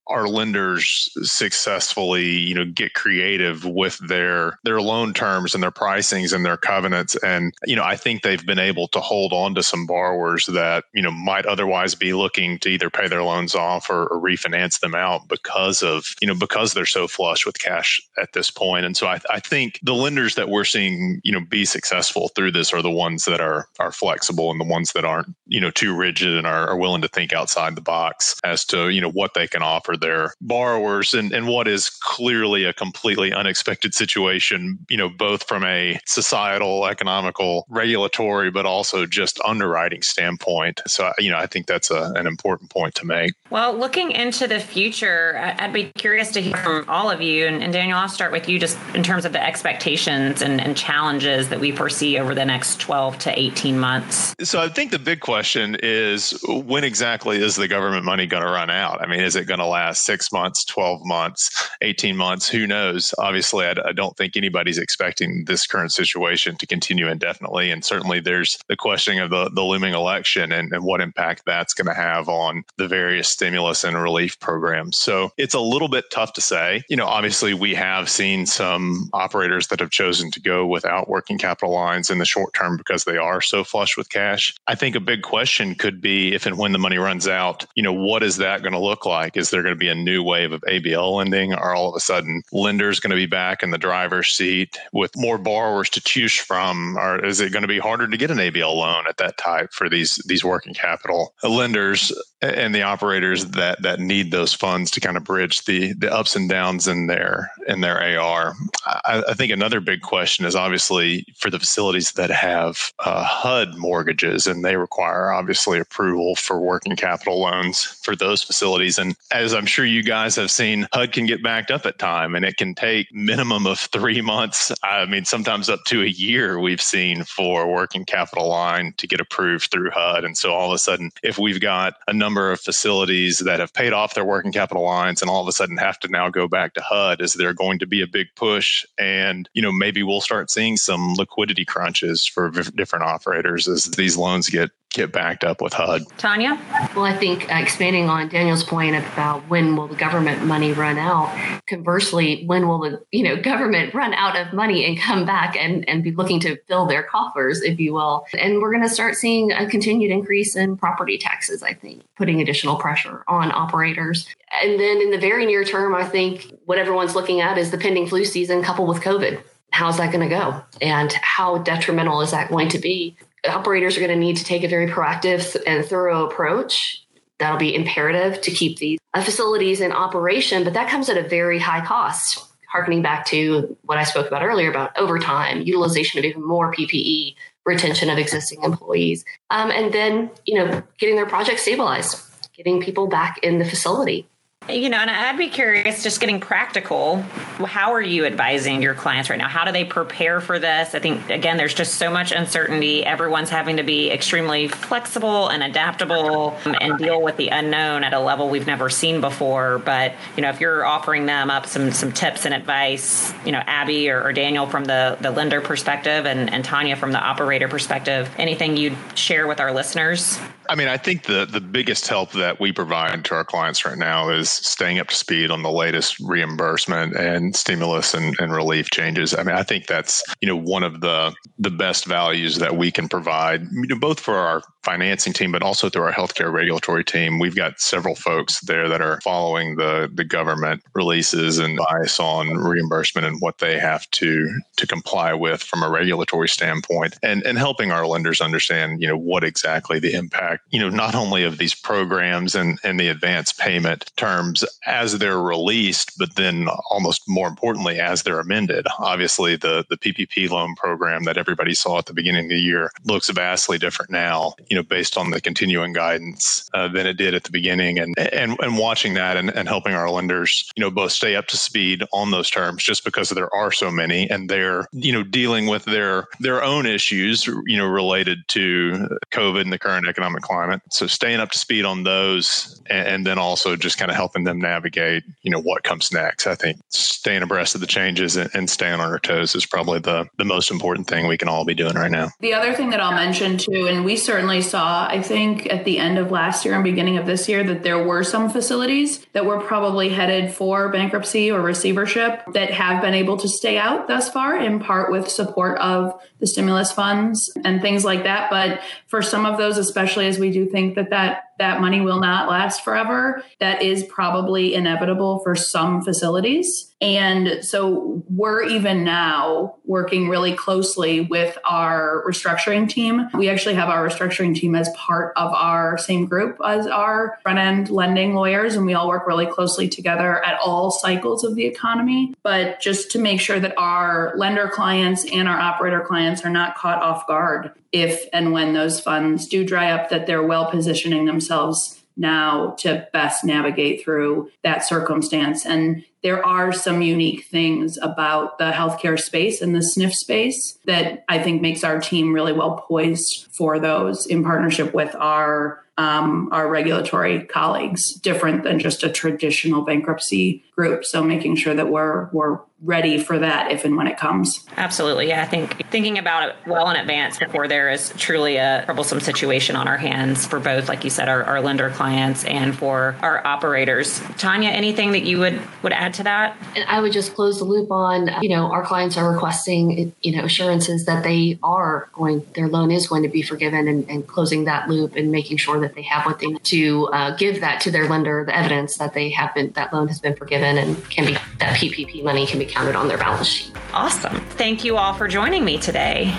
our 0.06 0.28
lenders 0.28 1.08
successfully, 1.22 2.24
you 2.24 2.54
know, 2.54 2.64
get 2.64 2.94
creative 2.94 3.64
with 3.64 3.98
their 4.06 4.58
their 4.64 4.80
loan 4.80 5.12
terms 5.14 5.54
and 5.54 5.62
their 5.62 5.70
pricings 5.70 6.32
and 6.32 6.44
their 6.44 6.56
covenants. 6.56 7.16
And, 7.22 7.52
you 7.64 7.76
know, 7.76 7.84
I 7.84 7.96
think 7.96 8.22
they've 8.22 8.44
been 8.44 8.58
able 8.58 8.88
to 8.88 9.00
hold 9.00 9.32
on 9.32 9.54
to 9.54 9.62
some 9.62 9.86
borrowers 9.86 10.46
that, 10.46 10.84
you 10.94 11.02
know, 11.02 11.10
might 11.10 11.46
otherwise 11.46 11.94
be 11.94 12.12
looking 12.12 12.58
to 12.60 12.68
either 12.70 12.90
pay 12.90 13.08
their 13.08 13.22
loans 13.22 13.54
off 13.54 13.90
or, 13.90 14.06
or 14.06 14.20
refinance 14.20 14.80
them 14.80 14.94
out 14.94 15.28
because 15.28 15.82
of, 15.82 16.06
you 16.20 16.28
know, 16.28 16.34
because 16.34 16.72
they're 16.74 16.86
so 16.86 17.06
flush 17.06 17.46
with 17.46 17.58
cash 17.58 18.00
at 18.20 18.32
this 18.32 18.50
point. 18.50 18.86
And 18.86 18.96
so 18.96 19.06
I, 19.06 19.20
I 19.30 19.40
think 19.40 19.80
the 19.82 19.94
lenders 19.94 20.34
that 20.36 20.48
we're 20.48 20.64
seeing, 20.64 21.20
you 21.24 21.32
know, 21.32 21.40
be 21.40 21.64
successful 21.64 22.28
through 22.34 22.52
this 22.52 22.72
are 22.72 22.82
the 22.82 22.90
ones 22.90 23.24
that 23.24 23.40
are 23.40 23.68
are 23.78 23.92
flexible 23.92 24.50
and 24.50 24.60
the 24.60 24.64
ones 24.64 24.92
that 24.92 25.04
aren't, 25.04 25.34
you 25.46 25.60
know, 25.60 25.70
too 25.70 25.94
rigid 25.94 26.34
and 26.36 26.46
are, 26.46 26.68
are 26.68 26.76
willing 26.76 27.02
to 27.02 27.08
think 27.08 27.32
outside 27.32 27.74
the 27.74 27.80
box 27.80 28.36
as 28.44 28.64
to, 28.64 28.88
you 28.88 29.00
know, 29.00 29.10
what 29.10 29.33
they 29.34 29.46
can 29.46 29.62
offer 29.62 29.96
their 29.96 30.34
borrowers 30.40 31.14
and, 31.14 31.32
and 31.32 31.46
what 31.46 31.68
is 31.68 31.90
clearly 31.90 32.64
a 32.64 32.72
completely 32.72 33.32
unexpected 33.32 33.94
situation, 33.94 34.78
you 34.88 34.96
know, 34.96 35.08
both 35.08 35.44
from 35.44 35.64
a 35.64 35.98
societal, 36.06 36.86
economical, 36.86 37.66
regulatory, 37.68 38.50
but 38.50 38.66
also 38.66 39.06
just 39.06 39.40
underwriting 39.44 40.02
standpoint. 40.02 40.80
So, 40.86 41.12
you 41.18 41.30
know, 41.30 41.38
I 41.38 41.46
think 41.46 41.66
that's 41.66 41.90
a, 41.90 42.12
an 42.16 42.26
important 42.26 42.70
point 42.70 42.94
to 42.96 43.06
make. 43.06 43.34
Well, 43.50 43.76
looking 43.76 44.10
into 44.10 44.46
the 44.46 44.60
future, 44.60 45.36
I'd 45.58 45.72
be 45.72 45.92
curious 45.92 46.30
to 46.32 46.42
hear 46.42 46.56
from 46.56 46.84
all 46.88 47.10
of 47.10 47.20
you. 47.20 47.46
And, 47.46 47.62
and 47.62 47.72
Daniel, 47.72 47.98
I'll 47.98 48.08
start 48.08 48.32
with 48.32 48.48
you 48.48 48.58
just 48.58 48.78
in 48.94 49.02
terms 49.02 49.24
of 49.24 49.32
the 49.32 49.42
expectations 49.42 50.42
and, 50.42 50.60
and 50.60 50.76
challenges 50.76 51.48
that 51.48 51.60
we 51.60 51.72
foresee 51.72 52.18
over 52.18 52.34
the 52.34 52.44
next 52.44 52.80
12 52.80 53.18
to 53.20 53.38
18 53.38 53.78
months. 53.78 54.34
So 54.42 54.60
I 54.60 54.68
think 54.68 54.90
the 54.90 54.98
big 54.98 55.20
question 55.20 55.76
is 55.82 56.34
when 56.48 56.84
exactly 56.84 57.42
is 57.42 57.56
the 57.56 57.68
government 57.68 58.04
money 58.04 58.26
going 58.26 58.42
to 58.42 58.50
run 58.50 58.70
out? 58.70 59.00
I 59.00 59.06
mean, 59.06 59.20
is 59.24 59.36
it 59.36 59.46
going 59.46 59.60
to 59.60 59.66
last 59.66 60.04
six 60.04 60.30
months, 60.32 60.64
12 60.66 61.00
months, 61.04 61.70
18 61.82 62.16
months? 62.16 62.48
Who 62.48 62.66
knows? 62.66 63.14
Obviously, 63.18 63.66
I, 63.66 63.74
I 63.84 63.92
don't 63.92 64.16
think 64.16 64.36
anybody's 64.36 64.78
expecting 64.78 65.44
this 65.46 65.66
current 65.66 65.92
situation 65.92 66.56
to 66.56 66.66
continue 66.66 67.08
indefinitely. 67.08 67.70
And 67.70 67.84
certainly 67.84 68.20
there's 68.20 68.56
the 68.68 68.76
question 68.76 69.18
of 69.20 69.30
the, 69.30 69.50
the 69.50 69.62
looming 69.62 69.94
election 69.94 70.52
and, 70.52 70.72
and 70.72 70.84
what 70.84 71.00
impact 71.00 71.42
that's 71.46 71.74
going 71.74 71.86
to 71.86 71.94
have 71.94 72.28
on 72.28 72.64
the 72.76 72.88
various 72.88 73.28
stimulus 73.28 73.84
and 73.84 74.00
relief 74.00 74.38
programs. 74.40 74.98
So 74.98 75.30
it's 75.36 75.54
a 75.54 75.60
little 75.60 75.88
bit 75.88 76.04
tough 76.10 76.32
to 76.34 76.40
say. 76.40 76.82
You 76.88 76.96
know, 76.96 77.06
obviously, 77.06 77.54
we 77.54 77.74
have 77.74 78.08
seen 78.08 78.46
some 78.46 79.08
operators 79.12 79.68
that 79.68 79.80
have 79.80 79.90
chosen 79.90 80.30
to 80.32 80.40
go 80.40 80.66
without 80.66 81.08
working 81.08 81.38
capital 81.38 81.74
lines 81.74 82.10
in 82.10 82.18
the 82.18 82.24
short 82.24 82.54
term 82.54 82.76
because 82.76 83.04
they 83.04 83.16
are 83.16 83.40
so 83.40 83.64
flush 83.64 83.96
with 83.96 84.10
cash. 84.10 84.54
I 84.66 84.74
think 84.74 84.94
a 84.94 85.00
big 85.00 85.22
question 85.22 85.74
could 85.74 86.00
be 86.00 86.34
if 86.34 86.46
and 86.46 86.58
when 86.58 86.72
the 86.72 86.78
money 86.78 86.98
runs 86.98 87.26
out, 87.26 87.64
you 87.74 87.82
know, 87.82 87.92
what 87.92 88.22
is 88.22 88.36
that 88.36 88.62
going 88.62 88.72
to 88.72 88.78
look 88.78 89.06
like? 89.06 89.13
Is 89.36 89.50
there 89.50 89.62
going 89.62 89.74
to 89.74 89.78
be 89.78 89.88
a 89.88 89.94
new 89.94 90.22
wave 90.22 90.52
of 90.52 90.60
ABL 90.62 91.16
lending? 91.16 91.54
Are 91.54 91.74
all 91.74 91.88
of 91.88 91.96
a 91.96 92.00
sudden 92.00 92.42
lenders 92.52 93.00
going 93.00 93.10
to 93.10 93.16
be 93.16 93.26
back 93.26 93.62
in 93.62 93.70
the 93.70 93.78
driver's 93.78 94.28
seat 94.28 94.78
with 94.92 95.16
more 95.16 95.38
borrowers 95.38 95.90
to 95.90 96.00
choose 96.00 96.34
from? 96.34 96.96
Or 96.98 97.24
is 97.24 97.40
it 97.40 97.52
going 97.52 97.62
to 97.62 97.68
be 97.68 97.78
harder 97.78 98.08
to 98.08 98.16
get 98.16 98.30
an 98.30 98.38
ABL 98.38 98.74
loan 98.74 99.04
at 99.08 99.18
that 99.18 99.38
type 99.38 99.72
for 99.72 99.88
these 99.88 100.18
these 100.26 100.44
working 100.44 100.74
capital 100.74 101.34
lenders? 101.42 102.12
and 102.44 102.74
the 102.74 102.82
operators 102.82 103.46
that 103.46 103.80
that 103.82 104.00
need 104.00 104.30
those 104.30 104.52
funds 104.52 104.90
to 104.90 105.00
kind 105.00 105.16
of 105.16 105.24
bridge 105.24 105.64
the 105.64 105.92
the 105.94 106.12
ups 106.12 106.36
and 106.36 106.48
downs 106.48 106.86
in 106.86 107.06
their 107.06 107.50
in 107.66 107.80
their 107.80 108.18
AR. 108.18 108.54
I, 108.86 109.22
I 109.28 109.34
think 109.34 109.50
another 109.52 109.80
big 109.80 110.02
question 110.02 110.44
is 110.44 110.54
obviously 110.54 111.24
for 111.38 111.50
the 111.50 111.58
facilities 111.58 112.12
that 112.12 112.30
have 112.30 112.92
uh, 112.98 113.24
HUD 113.24 113.76
mortgages 113.76 114.46
and 114.46 114.64
they 114.64 114.76
require 114.76 115.32
obviously 115.32 115.78
approval 115.78 116.36
for 116.36 116.60
working 116.60 116.96
capital 116.96 117.40
loans 117.40 117.82
for 118.02 118.14
those 118.14 118.42
facilities. 118.42 118.98
And 119.04 119.14
as 119.30 119.52
I'm 119.52 119.66
sure 119.66 119.84
you 119.84 120.02
guys 120.02 120.34
have 120.36 120.50
seen, 120.50 120.88
HUD 120.94 121.12
can 121.12 121.26
get 121.26 121.42
backed 121.42 121.70
up 121.70 121.84
at 121.84 121.98
time 121.98 122.34
and 122.34 122.42
it 122.42 122.56
can 122.56 122.74
take 122.74 123.12
minimum 123.12 123.66
of 123.66 123.78
three 123.78 124.22
months. 124.22 124.72
I 124.82 125.04
mean, 125.04 125.26
sometimes 125.26 125.68
up 125.68 125.84
to 125.88 126.02
a 126.02 126.06
year 126.06 126.58
we've 126.58 126.80
seen 126.80 127.24
for 127.24 127.70
working 127.70 128.06
capital 128.06 128.48
line 128.48 128.94
to 128.96 129.06
get 129.06 129.20
approved 129.20 129.70
through 129.70 129.90
HUD. 129.90 130.24
And 130.24 130.38
so 130.38 130.54
all 130.54 130.70
of 130.70 130.74
a 130.74 130.78
sudden, 130.78 131.10
if 131.22 131.38
we've 131.38 131.60
got 131.60 131.96
a 132.08 132.14
number 132.14 132.50
of 132.50 132.62
facilities 132.62 133.40
that 133.40 133.60
have 133.60 133.74
paid 133.74 133.92
off 133.92 134.14
their 134.14 134.24
working 134.24 134.52
capital 134.52 134.84
lines 134.84 135.20
and 135.20 135.30
all 135.30 135.42
of 135.42 135.48
a 135.48 135.52
sudden 135.52 135.76
have 135.76 135.98
to 136.00 136.08
now 136.08 136.30
go 136.30 136.48
back 136.48 136.72
to 136.74 136.80
HUD 136.80 137.20
is 137.20 137.34
there 137.34 137.52
going 137.52 137.78
to 137.80 137.86
be 137.86 138.00
a 138.00 138.06
big 138.06 138.28
push 138.36 138.86
and 138.98 139.50
you 139.52 139.60
know 139.60 139.72
maybe 139.72 140.02
we'll 140.02 140.22
start 140.22 140.50
seeing 140.50 140.78
some 140.78 141.14
liquidity 141.14 141.64
crunches 141.64 142.26
for 142.26 142.50
different 142.50 143.04
operators 143.04 143.68
as 143.68 143.84
these 143.84 144.16
loans 144.16 144.48
get 144.48 144.70
get 144.94 145.12
backed 145.12 145.44
up 145.44 145.60
with 145.60 145.72
HUD. 145.72 146.02
Tanya? 146.18 146.58
Well, 146.94 147.04
I 147.04 147.16
think 147.16 147.52
uh, 147.52 147.56
expanding 147.56 148.08
on 148.08 148.28
Daniel's 148.28 148.64
point 148.64 148.96
about 148.96 149.42
when 149.50 149.76
will 149.76 149.88
the 149.88 149.96
government 149.96 150.44
money 150.44 150.72
run 150.72 150.98
out, 150.98 151.36
conversely, 151.66 152.44
when 152.46 152.68
will 152.68 152.78
the 152.78 153.04
you 153.10 153.22
know 153.22 153.40
government 153.40 153.92
run 153.92 154.14
out 154.14 154.36
of 154.36 154.52
money 154.52 154.84
and 154.84 154.98
come 154.98 155.26
back 155.26 155.56
and, 155.56 155.86
and 155.88 156.02
be 156.02 156.12
looking 156.12 156.40
to 156.40 156.56
fill 156.68 156.86
their 156.86 157.02
coffers, 157.02 157.60
if 157.62 157.78
you 157.78 157.92
will. 157.92 158.24
And 158.38 158.60
we're 158.60 158.72
going 158.72 158.84
to 158.84 158.94
start 158.94 159.16
seeing 159.16 159.52
a 159.52 159.68
continued 159.68 160.10
increase 160.10 160.56
in 160.56 160.76
property 160.76 161.18
taxes, 161.18 161.62
I 161.62 161.74
think, 161.74 162.02
putting 162.16 162.40
additional 162.40 162.76
pressure 162.76 163.24
on 163.28 163.50
operators. 163.52 164.28
And 164.62 164.78
then 164.78 165.00
in 165.00 165.10
the 165.10 165.18
very 165.18 165.44
near 165.46 165.64
term, 165.64 165.94
I 165.94 166.04
think 166.04 166.54
what 166.64 166.78
everyone's 166.78 167.14
looking 167.14 167.40
at 167.40 167.58
is 167.58 167.70
the 167.70 167.78
pending 167.78 168.06
flu 168.06 168.24
season 168.24 168.62
coupled 168.62 168.88
with 168.88 169.00
COVID 169.02 169.42
how's 169.74 169.96
that 169.96 170.12
going 170.12 170.26
to 170.26 170.32
go 170.32 170.62
and 170.80 171.12
how 171.14 171.58
detrimental 171.58 172.20
is 172.20 172.30
that 172.30 172.48
going 172.48 172.68
to 172.68 172.78
be 172.78 173.16
operators 173.46 173.96
are 173.96 174.00
going 174.00 174.10
to 174.10 174.16
need 174.16 174.36
to 174.36 174.44
take 174.44 174.64
a 174.64 174.68
very 174.68 174.86
proactive 174.86 175.56
and 175.66 175.84
thorough 175.84 176.26
approach. 176.26 177.04
That'll 177.38 177.58
be 177.58 177.74
imperative 177.74 178.40
to 178.42 178.50
keep 178.50 178.78
these 178.78 178.98
uh, 179.12 179.22
facilities 179.22 179.80
in 179.80 179.92
operation, 179.92 180.64
but 180.64 180.74
that 180.74 180.88
comes 180.88 181.08
at 181.08 181.16
a 181.16 181.28
very 181.28 181.58
high 181.58 181.84
cost. 181.84 182.40
Harkening 182.70 183.02
back 183.02 183.26
to 183.26 183.76
what 183.82 183.98
I 183.98 184.04
spoke 184.04 184.26
about 184.26 184.42
earlier 184.42 184.68
about 184.68 184.98
overtime, 184.98 185.62
utilization 185.62 186.18
of 186.18 186.24
even 186.24 186.44
more 186.44 186.72
PPE, 186.72 187.36
retention 187.64 188.10
of 188.10 188.18
existing 188.18 188.64
employees, 188.64 189.24
um, 189.50 189.70
and 189.70 189.92
then 189.92 190.30
you 190.44 190.56
know 190.56 190.82
getting 190.98 191.14
their 191.14 191.26
project 191.26 191.60
stabilized, 191.60 192.20
getting 192.52 192.80
people 192.80 193.06
back 193.06 193.38
in 193.44 193.58
the 193.58 193.64
facility. 193.64 194.26
You 194.66 194.88
know, 194.88 194.96
and 194.96 195.10
I'd 195.10 195.36
be 195.36 195.50
curious, 195.50 196.02
just 196.02 196.20
getting 196.20 196.40
practical, 196.40 197.20
how 197.66 197.92
are 197.92 198.00
you 198.00 198.24
advising 198.24 198.80
your 198.80 198.94
clients 198.94 199.28
right 199.28 199.38
now? 199.38 199.46
How 199.46 199.66
do 199.66 199.72
they 199.72 199.84
prepare 199.84 200.40
for 200.40 200.58
this? 200.58 200.94
I 200.94 201.00
think, 201.00 201.28
again, 201.28 201.58
there's 201.58 201.74
just 201.74 201.96
so 201.96 202.10
much 202.10 202.32
uncertainty. 202.32 203.04
Everyone's 203.04 203.50
having 203.50 203.76
to 203.76 203.82
be 203.82 204.10
extremely 204.10 204.68
flexible 204.68 205.48
and 205.48 205.62
adaptable 205.62 206.56
um, 206.64 206.76
and 206.80 206.96
deal 206.96 207.20
with 207.20 207.36
the 207.36 207.48
unknown 207.48 208.04
at 208.04 208.14
a 208.14 208.18
level 208.20 208.48
we've 208.48 208.66
never 208.66 208.88
seen 208.88 209.20
before. 209.20 209.80
But, 209.80 210.14
you 210.34 210.42
know, 210.42 210.48
if 210.48 210.60
you're 210.60 210.86
offering 210.86 211.26
them 211.26 211.50
up 211.50 211.66
some 211.66 211.92
some 211.92 212.10
tips 212.10 212.46
and 212.46 212.54
advice, 212.54 213.34
you 213.44 213.52
know, 213.52 213.62
Abby 213.66 214.08
or, 214.08 214.22
or 214.22 214.32
Daniel 214.32 214.66
from 214.66 214.86
the, 214.86 215.18
the 215.20 215.30
lender 215.30 215.60
perspective 215.60 216.24
and, 216.24 216.50
and 216.50 216.64
Tanya 216.64 216.96
from 216.96 217.12
the 217.12 217.20
operator 217.20 217.68
perspective, 217.68 218.30
anything 218.38 218.78
you'd 218.78 218.96
share 219.14 219.46
with 219.46 219.60
our 219.60 219.72
listeners? 219.72 220.38
I 220.68 220.74
mean, 220.74 220.88
I 220.88 220.96
think 220.96 221.24
the 221.24 221.46
the 221.46 221.60
biggest 221.60 222.08
help 222.08 222.32
that 222.32 222.60
we 222.60 222.72
provide 222.72 223.24
to 223.26 223.34
our 223.34 223.44
clients 223.44 223.84
right 223.84 223.98
now 223.98 224.30
is 224.30 224.50
staying 224.50 224.98
up 224.98 225.08
to 225.08 225.14
speed 225.14 225.50
on 225.50 225.62
the 225.62 225.70
latest 225.70 226.18
reimbursement 226.20 227.14
and 227.14 227.54
stimulus 227.54 228.14
and, 228.14 228.34
and 228.38 228.52
relief 228.52 228.90
changes. 228.90 229.34
I 229.34 229.42
mean, 229.42 229.56
I 229.56 229.62
think 229.62 229.86
that's 229.86 230.22
you 230.40 230.48
know 230.48 230.56
one 230.56 230.82
of 230.82 231.00
the 231.00 231.34
the 231.58 231.70
best 231.70 232.06
values 232.06 232.58
that 232.58 232.76
we 232.76 232.90
can 232.90 233.08
provide, 233.08 233.62
you 233.72 233.86
know, 233.88 233.98
both 233.98 234.20
for 234.20 234.34
our 234.34 234.62
financing 234.84 235.32
team, 235.32 235.52
but 235.52 235.62
also 235.62 235.88
through 235.88 236.02
our 236.04 236.12
healthcare 236.12 236.52
regulatory 236.52 237.04
team. 237.04 237.38
We've 237.38 237.56
got 237.56 237.80
several 237.80 238.14
folks 238.14 238.60
there 238.60 238.88
that 238.88 239.00
are 239.00 239.20
following 239.22 239.76
the 239.76 240.10
the 240.12 240.24
government 240.24 240.82
releases 240.94 241.58
and 241.58 241.78
bias 241.78 242.20
on 242.20 242.58
reimbursement 242.58 243.26
and 243.26 243.40
what 243.40 243.58
they 243.58 243.78
have 243.78 244.08
to 244.12 244.60
to 244.76 244.86
comply 244.86 245.32
with 245.34 245.62
from 245.62 245.82
a 245.82 245.90
regulatory 245.90 246.48
standpoint, 246.48 247.16
and 247.22 247.42
and 247.44 247.58
helping 247.58 247.90
our 247.90 248.06
lenders 248.06 248.40
understand 248.40 249.00
you 249.00 249.08
know 249.08 249.16
what 249.16 249.44
exactly 249.44 249.98
the 249.98 250.14
impact 250.14 250.64
you 250.74 250.80
know, 250.80 250.88
not 250.88 251.14
only 251.14 251.44
of 251.44 251.58
these 251.58 251.72
programs 251.72 252.56
and, 252.56 252.80
and 252.82 252.98
the 252.98 253.08
advance 253.08 253.52
payment 253.52 254.10
terms 254.16 254.64
as 254.86 255.18
they're 255.18 255.40
released, 255.40 256.12
but 256.18 256.34
then 256.34 256.68
almost 256.90 257.22
more 257.28 257.46
importantly, 257.46 258.00
as 258.00 258.22
they're 258.22 258.40
amended. 258.40 258.86
Obviously, 258.98 259.56
the, 259.56 259.84
the 259.88 259.96
PPP 259.96 260.50
loan 260.50 260.74
program 260.74 261.24
that 261.24 261.38
everybody 261.38 261.74
saw 261.74 261.98
at 261.98 262.06
the 262.06 262.12
beginning 262.12 262.46
of 262.46 262.50
the 262.50 262.58
year 262.58 262.90
looks 263.04 263.30
vastly 263.30 263.78
different 263.78 264.10
now, 264.10 264.54
you 264.68 264.73
know, 264.74 264.82
based 264.82 265.16
on 265.16 265.30
the 265.30 265.40
continuing 265.40 265.92
guidance 265.92 266.68
uh, 266.74 266.88
than 266.88 267.06
it 267.06 267.14
did 267.14 267.34
at 267.34 267.44
the 267.44 267.50
beginning. 267.50 267.98
And, 267.98 268.18
and, 268.18 268.56
and 268.60 268.78
watching 268.78 269.14
that 269.14 269.36
and, 269.36 269.50
and 269.50 269.68
helping 269.68 269.94
our 269.94 270.10
lenders, 270.10 270.70
you 270.76 270.80
know, 270.80 270.90
both 270.90 271.12
stay 271.12 271.36
up 271.36 271.46
to 271.48 271.56
speed 271.56 272.02
on 272.12 272.30
those 272.30 272.50
terms 272.50 272.82
just 272.82 273.04
because 273.04 273.30
there 273.30 273.52
are 273.54 273.72
so 273.72 273.90
many 273.90 274.28
and 274.30 274.48
they're, 274.48 274.86
you 274.92 275.12
know, 275.12 275.22
dealing 275.22 275.66
with 275.66 275.84
their, 275.84 276.26
their 276.40 276.62
own 276.62 276.86
issues, 276.86 277.46
you 277.46 277.76
know, 277.76 277.86
related 277.86 278.38
to 278.48 279.08
COVID 279.32 279.60
and 279.60 279.72
the 279.72 279.78
current 279.78 280.08
economic 280.08 280.42
climate. 280.42 280.80
So 280.90 281.06
staying 281.06 281.40
up 281.40 281.50
to 281.50 281.58
speed 281.58 281.84
on 281.84 282.04
those 282.04 282.82
and, 282.90 283.08
and 283.08 283.26
then 283.26 283.38
also 283.38 283.76
just 283.76 283.98
kind 283.98 284.10
of 284.10 284.16
helping 284.16 284.44
them 284.44 284.58
navigate, 284.58 285.24
you 285.42 285.50
know, 285.50 285.60
what 285.60 285.82
comes 285.82 286.12
next. 286.12 286.46
I 286.46 286.54
think 286.54 286.78
staying 286.88 287.42
abreast 287.42 287.74
of 287.74 287.80
the 287.80 287.86
changes 287.86 288.36
and, 288.36 288.50
and 288.54 288.68
staying 288.68 288.94
on 288.94 289.00
our 289.00 289.18
toes 289.18 289.54
is 289.54 289.66
probably 289.66 289.98
the, 289.98 290.26
the 290.38 290.44
most 290.44 290.70
important 290.70 291.06
thing 291.06 291.26
we 291.26 291.38
can 291.38 291.48
all 291.48 291.64
be 291.64 291.74
doing 291.74 291.94
right 291.94 292.10
now. 292.10 292.30
The 292.40 292.54
other 292.54 292.74
thing 292.74 292.90
that 292.90 293.00
I'll 293.00 293.12
mention 293.12 293.58
too, 293.58 293.88
and 293.88 294.04
we 294.04 294.16
certainly 294.16 294.62
saw, 294.64 295.06
I 295.06 295.22
think 295.22 295.72
at 295.72 295.84
the 295.84 295.98
end 295.98 296.18
of 296.18 296.32
last 296.32 296.64
year 296.64 296.74
and 296.74 296.82
beginning 296.82 297.18
of 297.18 297.26
this 297.26 297.48
year, 297.48 297.62
that 297.62 297.82
there 297.82 298.04
were 298.04 298.24
some 298.24 298.50
facilities 298.50 299.24
that 299.32 299.46
were 299.46 299.60
probably 299.60 300.08
headed 300.08 300.52
for 300.52 300.88
bankruptcy 300.88 301.50
or 301.52 301.60
receivership 301.60 302.42
that 302.54 302.72
have 302.72 303.00
been 303.00 303.14
able 303.14 303.36
to 303.36 303.48
stay 303.48 303.78
out 303.78 304.08
thus 304.08 304.28
far, 304.28 304.56
in 304.56 304.80
part 304.80 305.12
with 305.12 305.30
support 305.30 305.78
of 305.78 306.20
the 306.40 306.46
stimulus 306.46 306.90
funds 306.90 307.52
and 307.64 307.80
things 307.80 308.04
like 308.04 308.24
that. 308.24 308.50
But 308.50 308.80
for 309.06 309.22
some 309.22 309.46
of 309.46 309.56
those, 309.58 309.78
especially 309.78 310.26
as 310.26 310.38
we 310.38 310.50
do 310.50 310.66
think 310.66 310.96
that 310.96 311.10
that 311.10 311.44
that 311.58 311.80
money 311.80 312.00
will 312.00 312.20
not 312.20 312.48
last 312.48 312.82
forever. 312.84 313.42
That 313.60 313.82
is 313.82 314.02
probably 314.04 314.74
inevitable 314.74 315.40
for 315.44 315.54
some 315.54 316.02
facilities. 316.02 316.94
And 317.00 317.62
so 317.62 318.24
we're 318.28 318.62
even 318.62 319.04
now 319.04 319.76
working 319.84 320.28
really 320.28 320.54
closely 320.54 321.20
with 321.20 321.58
our 321.64 322.24
restructuring 322.26 322.88
team. 322.88 323.28
We 323.34 323.50
actually 323.50 323.74
have 323.74 323.90
our 323.90 324.08
restructuring 324.08 324.56
team 324.56 324.74
as 324.74 324.88
part 324.96 325.34
of 325.36 325.52
our 325.52 325.98
same 325.98 326.24
group 326.24 326.56
as 326.64 326.86
our 326.86 327.38
front 327.42 327.58
end 327.58 327.90
lending 327.90 328.34
lawyers, 328.34 328.74
and 328.74 328.86
we 328.86 328.94
all 328.94 329.08
work 329.08 329.26
really 329.26 329.46
closely 329.46 329.88
together 329.88 330.42
at 330.44 330.58
all 330.60 330.90
cycles 330.90 331.44
of 331.44 331.56
the 331.56 331.66
economy. 331.66 332.34
But 332.42 332.80
just 332.80 333.10
to 333.10 333.18
make 333.18 333.40
sure 333.40 333.60
that 333.60 333.74
our 333.76 334.32
lender 334.36 334.70
clients 334.72 335.26
and 335.30 335.46
our 335.46 335.58
operator 335.60 336.00
clients 336.00 336.42
are 336.42 336.50
not 336.50 336.74
caught 336.74 337.02
off 337.02 337.26
guard 337.26 337.72
if 337.94 338.28
and 338.32 338.52
when 338.52 338.74
those 338.74 338.98
funds 338.98 339.46
do 339.46 339.64
dry 339.64 339.92
up, 339.92 340.10
that 340.10 340.26
they're 340.26 340.42
well 340.42 340.68
positioning 340.68 341.26
themselves 341.26 342.02
now 342.16 342.74
to 342.78 343.06
best 343.12 343.44
navigate 343.44 344.02
through 344.02 344.50
that 344.62 344.84
circumstance. 344.84 345.64
And 345.64 346.04
there 346.22 346.44
are 346.44 346.72
some 346.72 347.02
unique 347.02 347.44
things 347.46 347.96
about 347.98 348.58
the 348.58 348.72
healthcare 348.72 349.18
space 349.18 349.60
and 349.60 349.74
the 349.74 349.86
SNF 349.96 350.12
space 350.12 350.78
that 350.86 351.24
I 351.28 351.40
think 351.40 351.62
makes 351.62 351.84
our 351.84 352.00
team 352.00 352.32
really 352.32 352.52
well 352.52 352.84
poised 352.88 353.46
for 353.52 353.78
those 353.78 354.26
in 354.26 354.42
partnership 354.42 354.92
with 354.92 355.14
our 355.14 355.84
um, 355.96 356.48
our 356.50 356.68
regulatory 356.68 357.44
colleagues, 357.44 358.14
different 358.14 358.64
than 358.64 358.80
just 358.80 359.04
a 359.04 359.08
traditional 359.08 359.82
bankruptcy 359.82 360.64
group. 360.74 361.04
So 361.04 361.22
making 361.22 361.56
sure 361.56 361.74
that 361.74 361.88
we're 361.88 362.28
we're 362.32 362.58
ready 362.82 363.18
for 363.18 363.38
that 363.38 363.70
if 363.70 363.84
and 363.84 363.96
when 363.96 364.06
it 364.06 364.18
comes. 364.18 364.66
Absolutely. 364.76 365.28
Yeah, 365.28 365.42
I 365.42 365.46
think 365.46 365.88
thinking 365.90 366.18
about 366.18 366.50
it 366.50 366.56
well 366.66 366.90
in 366.90 366.96
advance 366.96 367.38
before 367.38 367.66
there 367.66 367.90
is 367.90 368.12
truly 368.18 368.56
a 368.56 368.82
troublesome 368.84 369.20
situation 369.20 369.74
on 369.74 369.88
our 369.88 369.96
hands 369.96 370.44
for 370.44 370.60
both, 370.60 370.88
like 370.88 371.02
you 371.02 371.08
said, 371.08 371.28
our, 371.28 371.42
our 371.44 371.60
lender 371.62 371.88
clients 371.90 372.44
and 372.44 372.76
for 372.76 373.16
our 373.22 373.46
operators. 373.46 374.20
Tanya, 374.36 374.68
anything 374.68 375.12
that 375.12 375.22
you 375.22 375.38
would 375.38 375.60
would 375.82 375.92
add 375.92 376.12
to 376.14 376.24
that? 376.24 376.58
And 376.76 376.84
I 376.86 377.00
would 377.00 377.12
just 377.12 377.34
close 377.34 377.58
the 377.58 377.64
loop 377.64 377.90
on, 377.90 378.28
you 378.42 378.50
know, 378.50 378.70
our 378.70 378.84
clients 378.84 379.16
are 379.16 379.32
requesting, 379.32 380.12
you 380.20 380.36
know, 380.36 380.44
assurances 380.44 381.06
that 381.06 381.22
they 381.22 381.58
are 381.62 382.10
going, 382.12 382.44
their 382.54 382.68
loan 382.68 382.90
is 382.90 383.06
going 383.06 383.22
to 383.22 383.30
be 383.30 383.40
forgiven 383.40 383.88
and, 383.88 384.08
and 384.10 384.26
closing 384.26 384.64
that 384.64 384.88
loop 384.90 385.16
and 385.16 385.30
making 385.30 385.56
sure 385.56 385.80
that 385.80 385.94
they 385.94 386.02
have 386.02 386.26
what 386.26 386.38
they 386.38 386.48
need 386.48 386.64
to 386.64 387.06
uh, 387.06 387.34
give 387.36 387.60
that 387.60 387.80
to 387.82 387.90
their 387.90 388.08
lender, 388.08 388.44
the 388.44 388.54
evidence 388.54 388.98
that 388.98 389.14
they 389.14 389.30
have 389.30 389.54
been, 389.54 389.72
that 389.72 389.92
loan 389.92 390.08
has 390.08 390.20
been 390.20 390.36
forgiven 390.36 390.63
and 390.64 391.10
can 391.10 391.26
be, 391.26 391.32
that 391.58 391.76
PPP 391.76 392.22
money 392.22 392.46
can 392.46 392.58
be 392.58 392.66
counted 392.66 392.96
on 392.96 393.08
their 393.08 393.18
balance 393.18 393.46
sheet. 393.46 393.72
Awesome. 393.92 394.40
Thank 394.50 394.84
you 394.84 394.96
all 394.96 395.14
for 395.14 395.28
joining 395.28 395.64
me 395.64 395.78
today. 395.78 396.34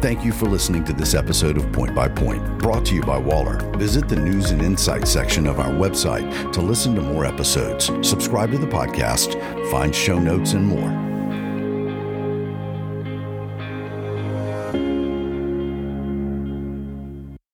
Thank 0.00 0.24
you 0.24 0.32
for 0.32 0.46
listening 0.46 0.84
to 0.84 0.94
this 0.94 1.14
episode 1.14 1.58
of 1.58 1.70
Point 1.72 1.94
by 1.94 2.08
Point, 2.08 2.58
brought 2.58 2.86
to 2.86 2.94
you 2.94 3.02
by 3.02 3.18
Waller. 3.18 3.58
Visit 3.76 4.08
the 4.08 4.16
news 4.16 4.50
and 4.50 4.62
insights 4.62 5.10
section 5.10 5.46
of 5.46 5.60
our 5.60 5.70
website 5.72 6.52
to 6.54 6.62
listen 6.62 6.94
to 6.94 7.02
more 7.02 7.26
episodes, 7.26 7.86
subscribe 8.00 8.50
to 8.52 8.58
the 8.58 8.66
podcast, 8.66 9.34
find 9.70 9.94
show 9.94 10.18
notes, 10.18 10.54
and 10.54 10.64
more. 10.64 11.09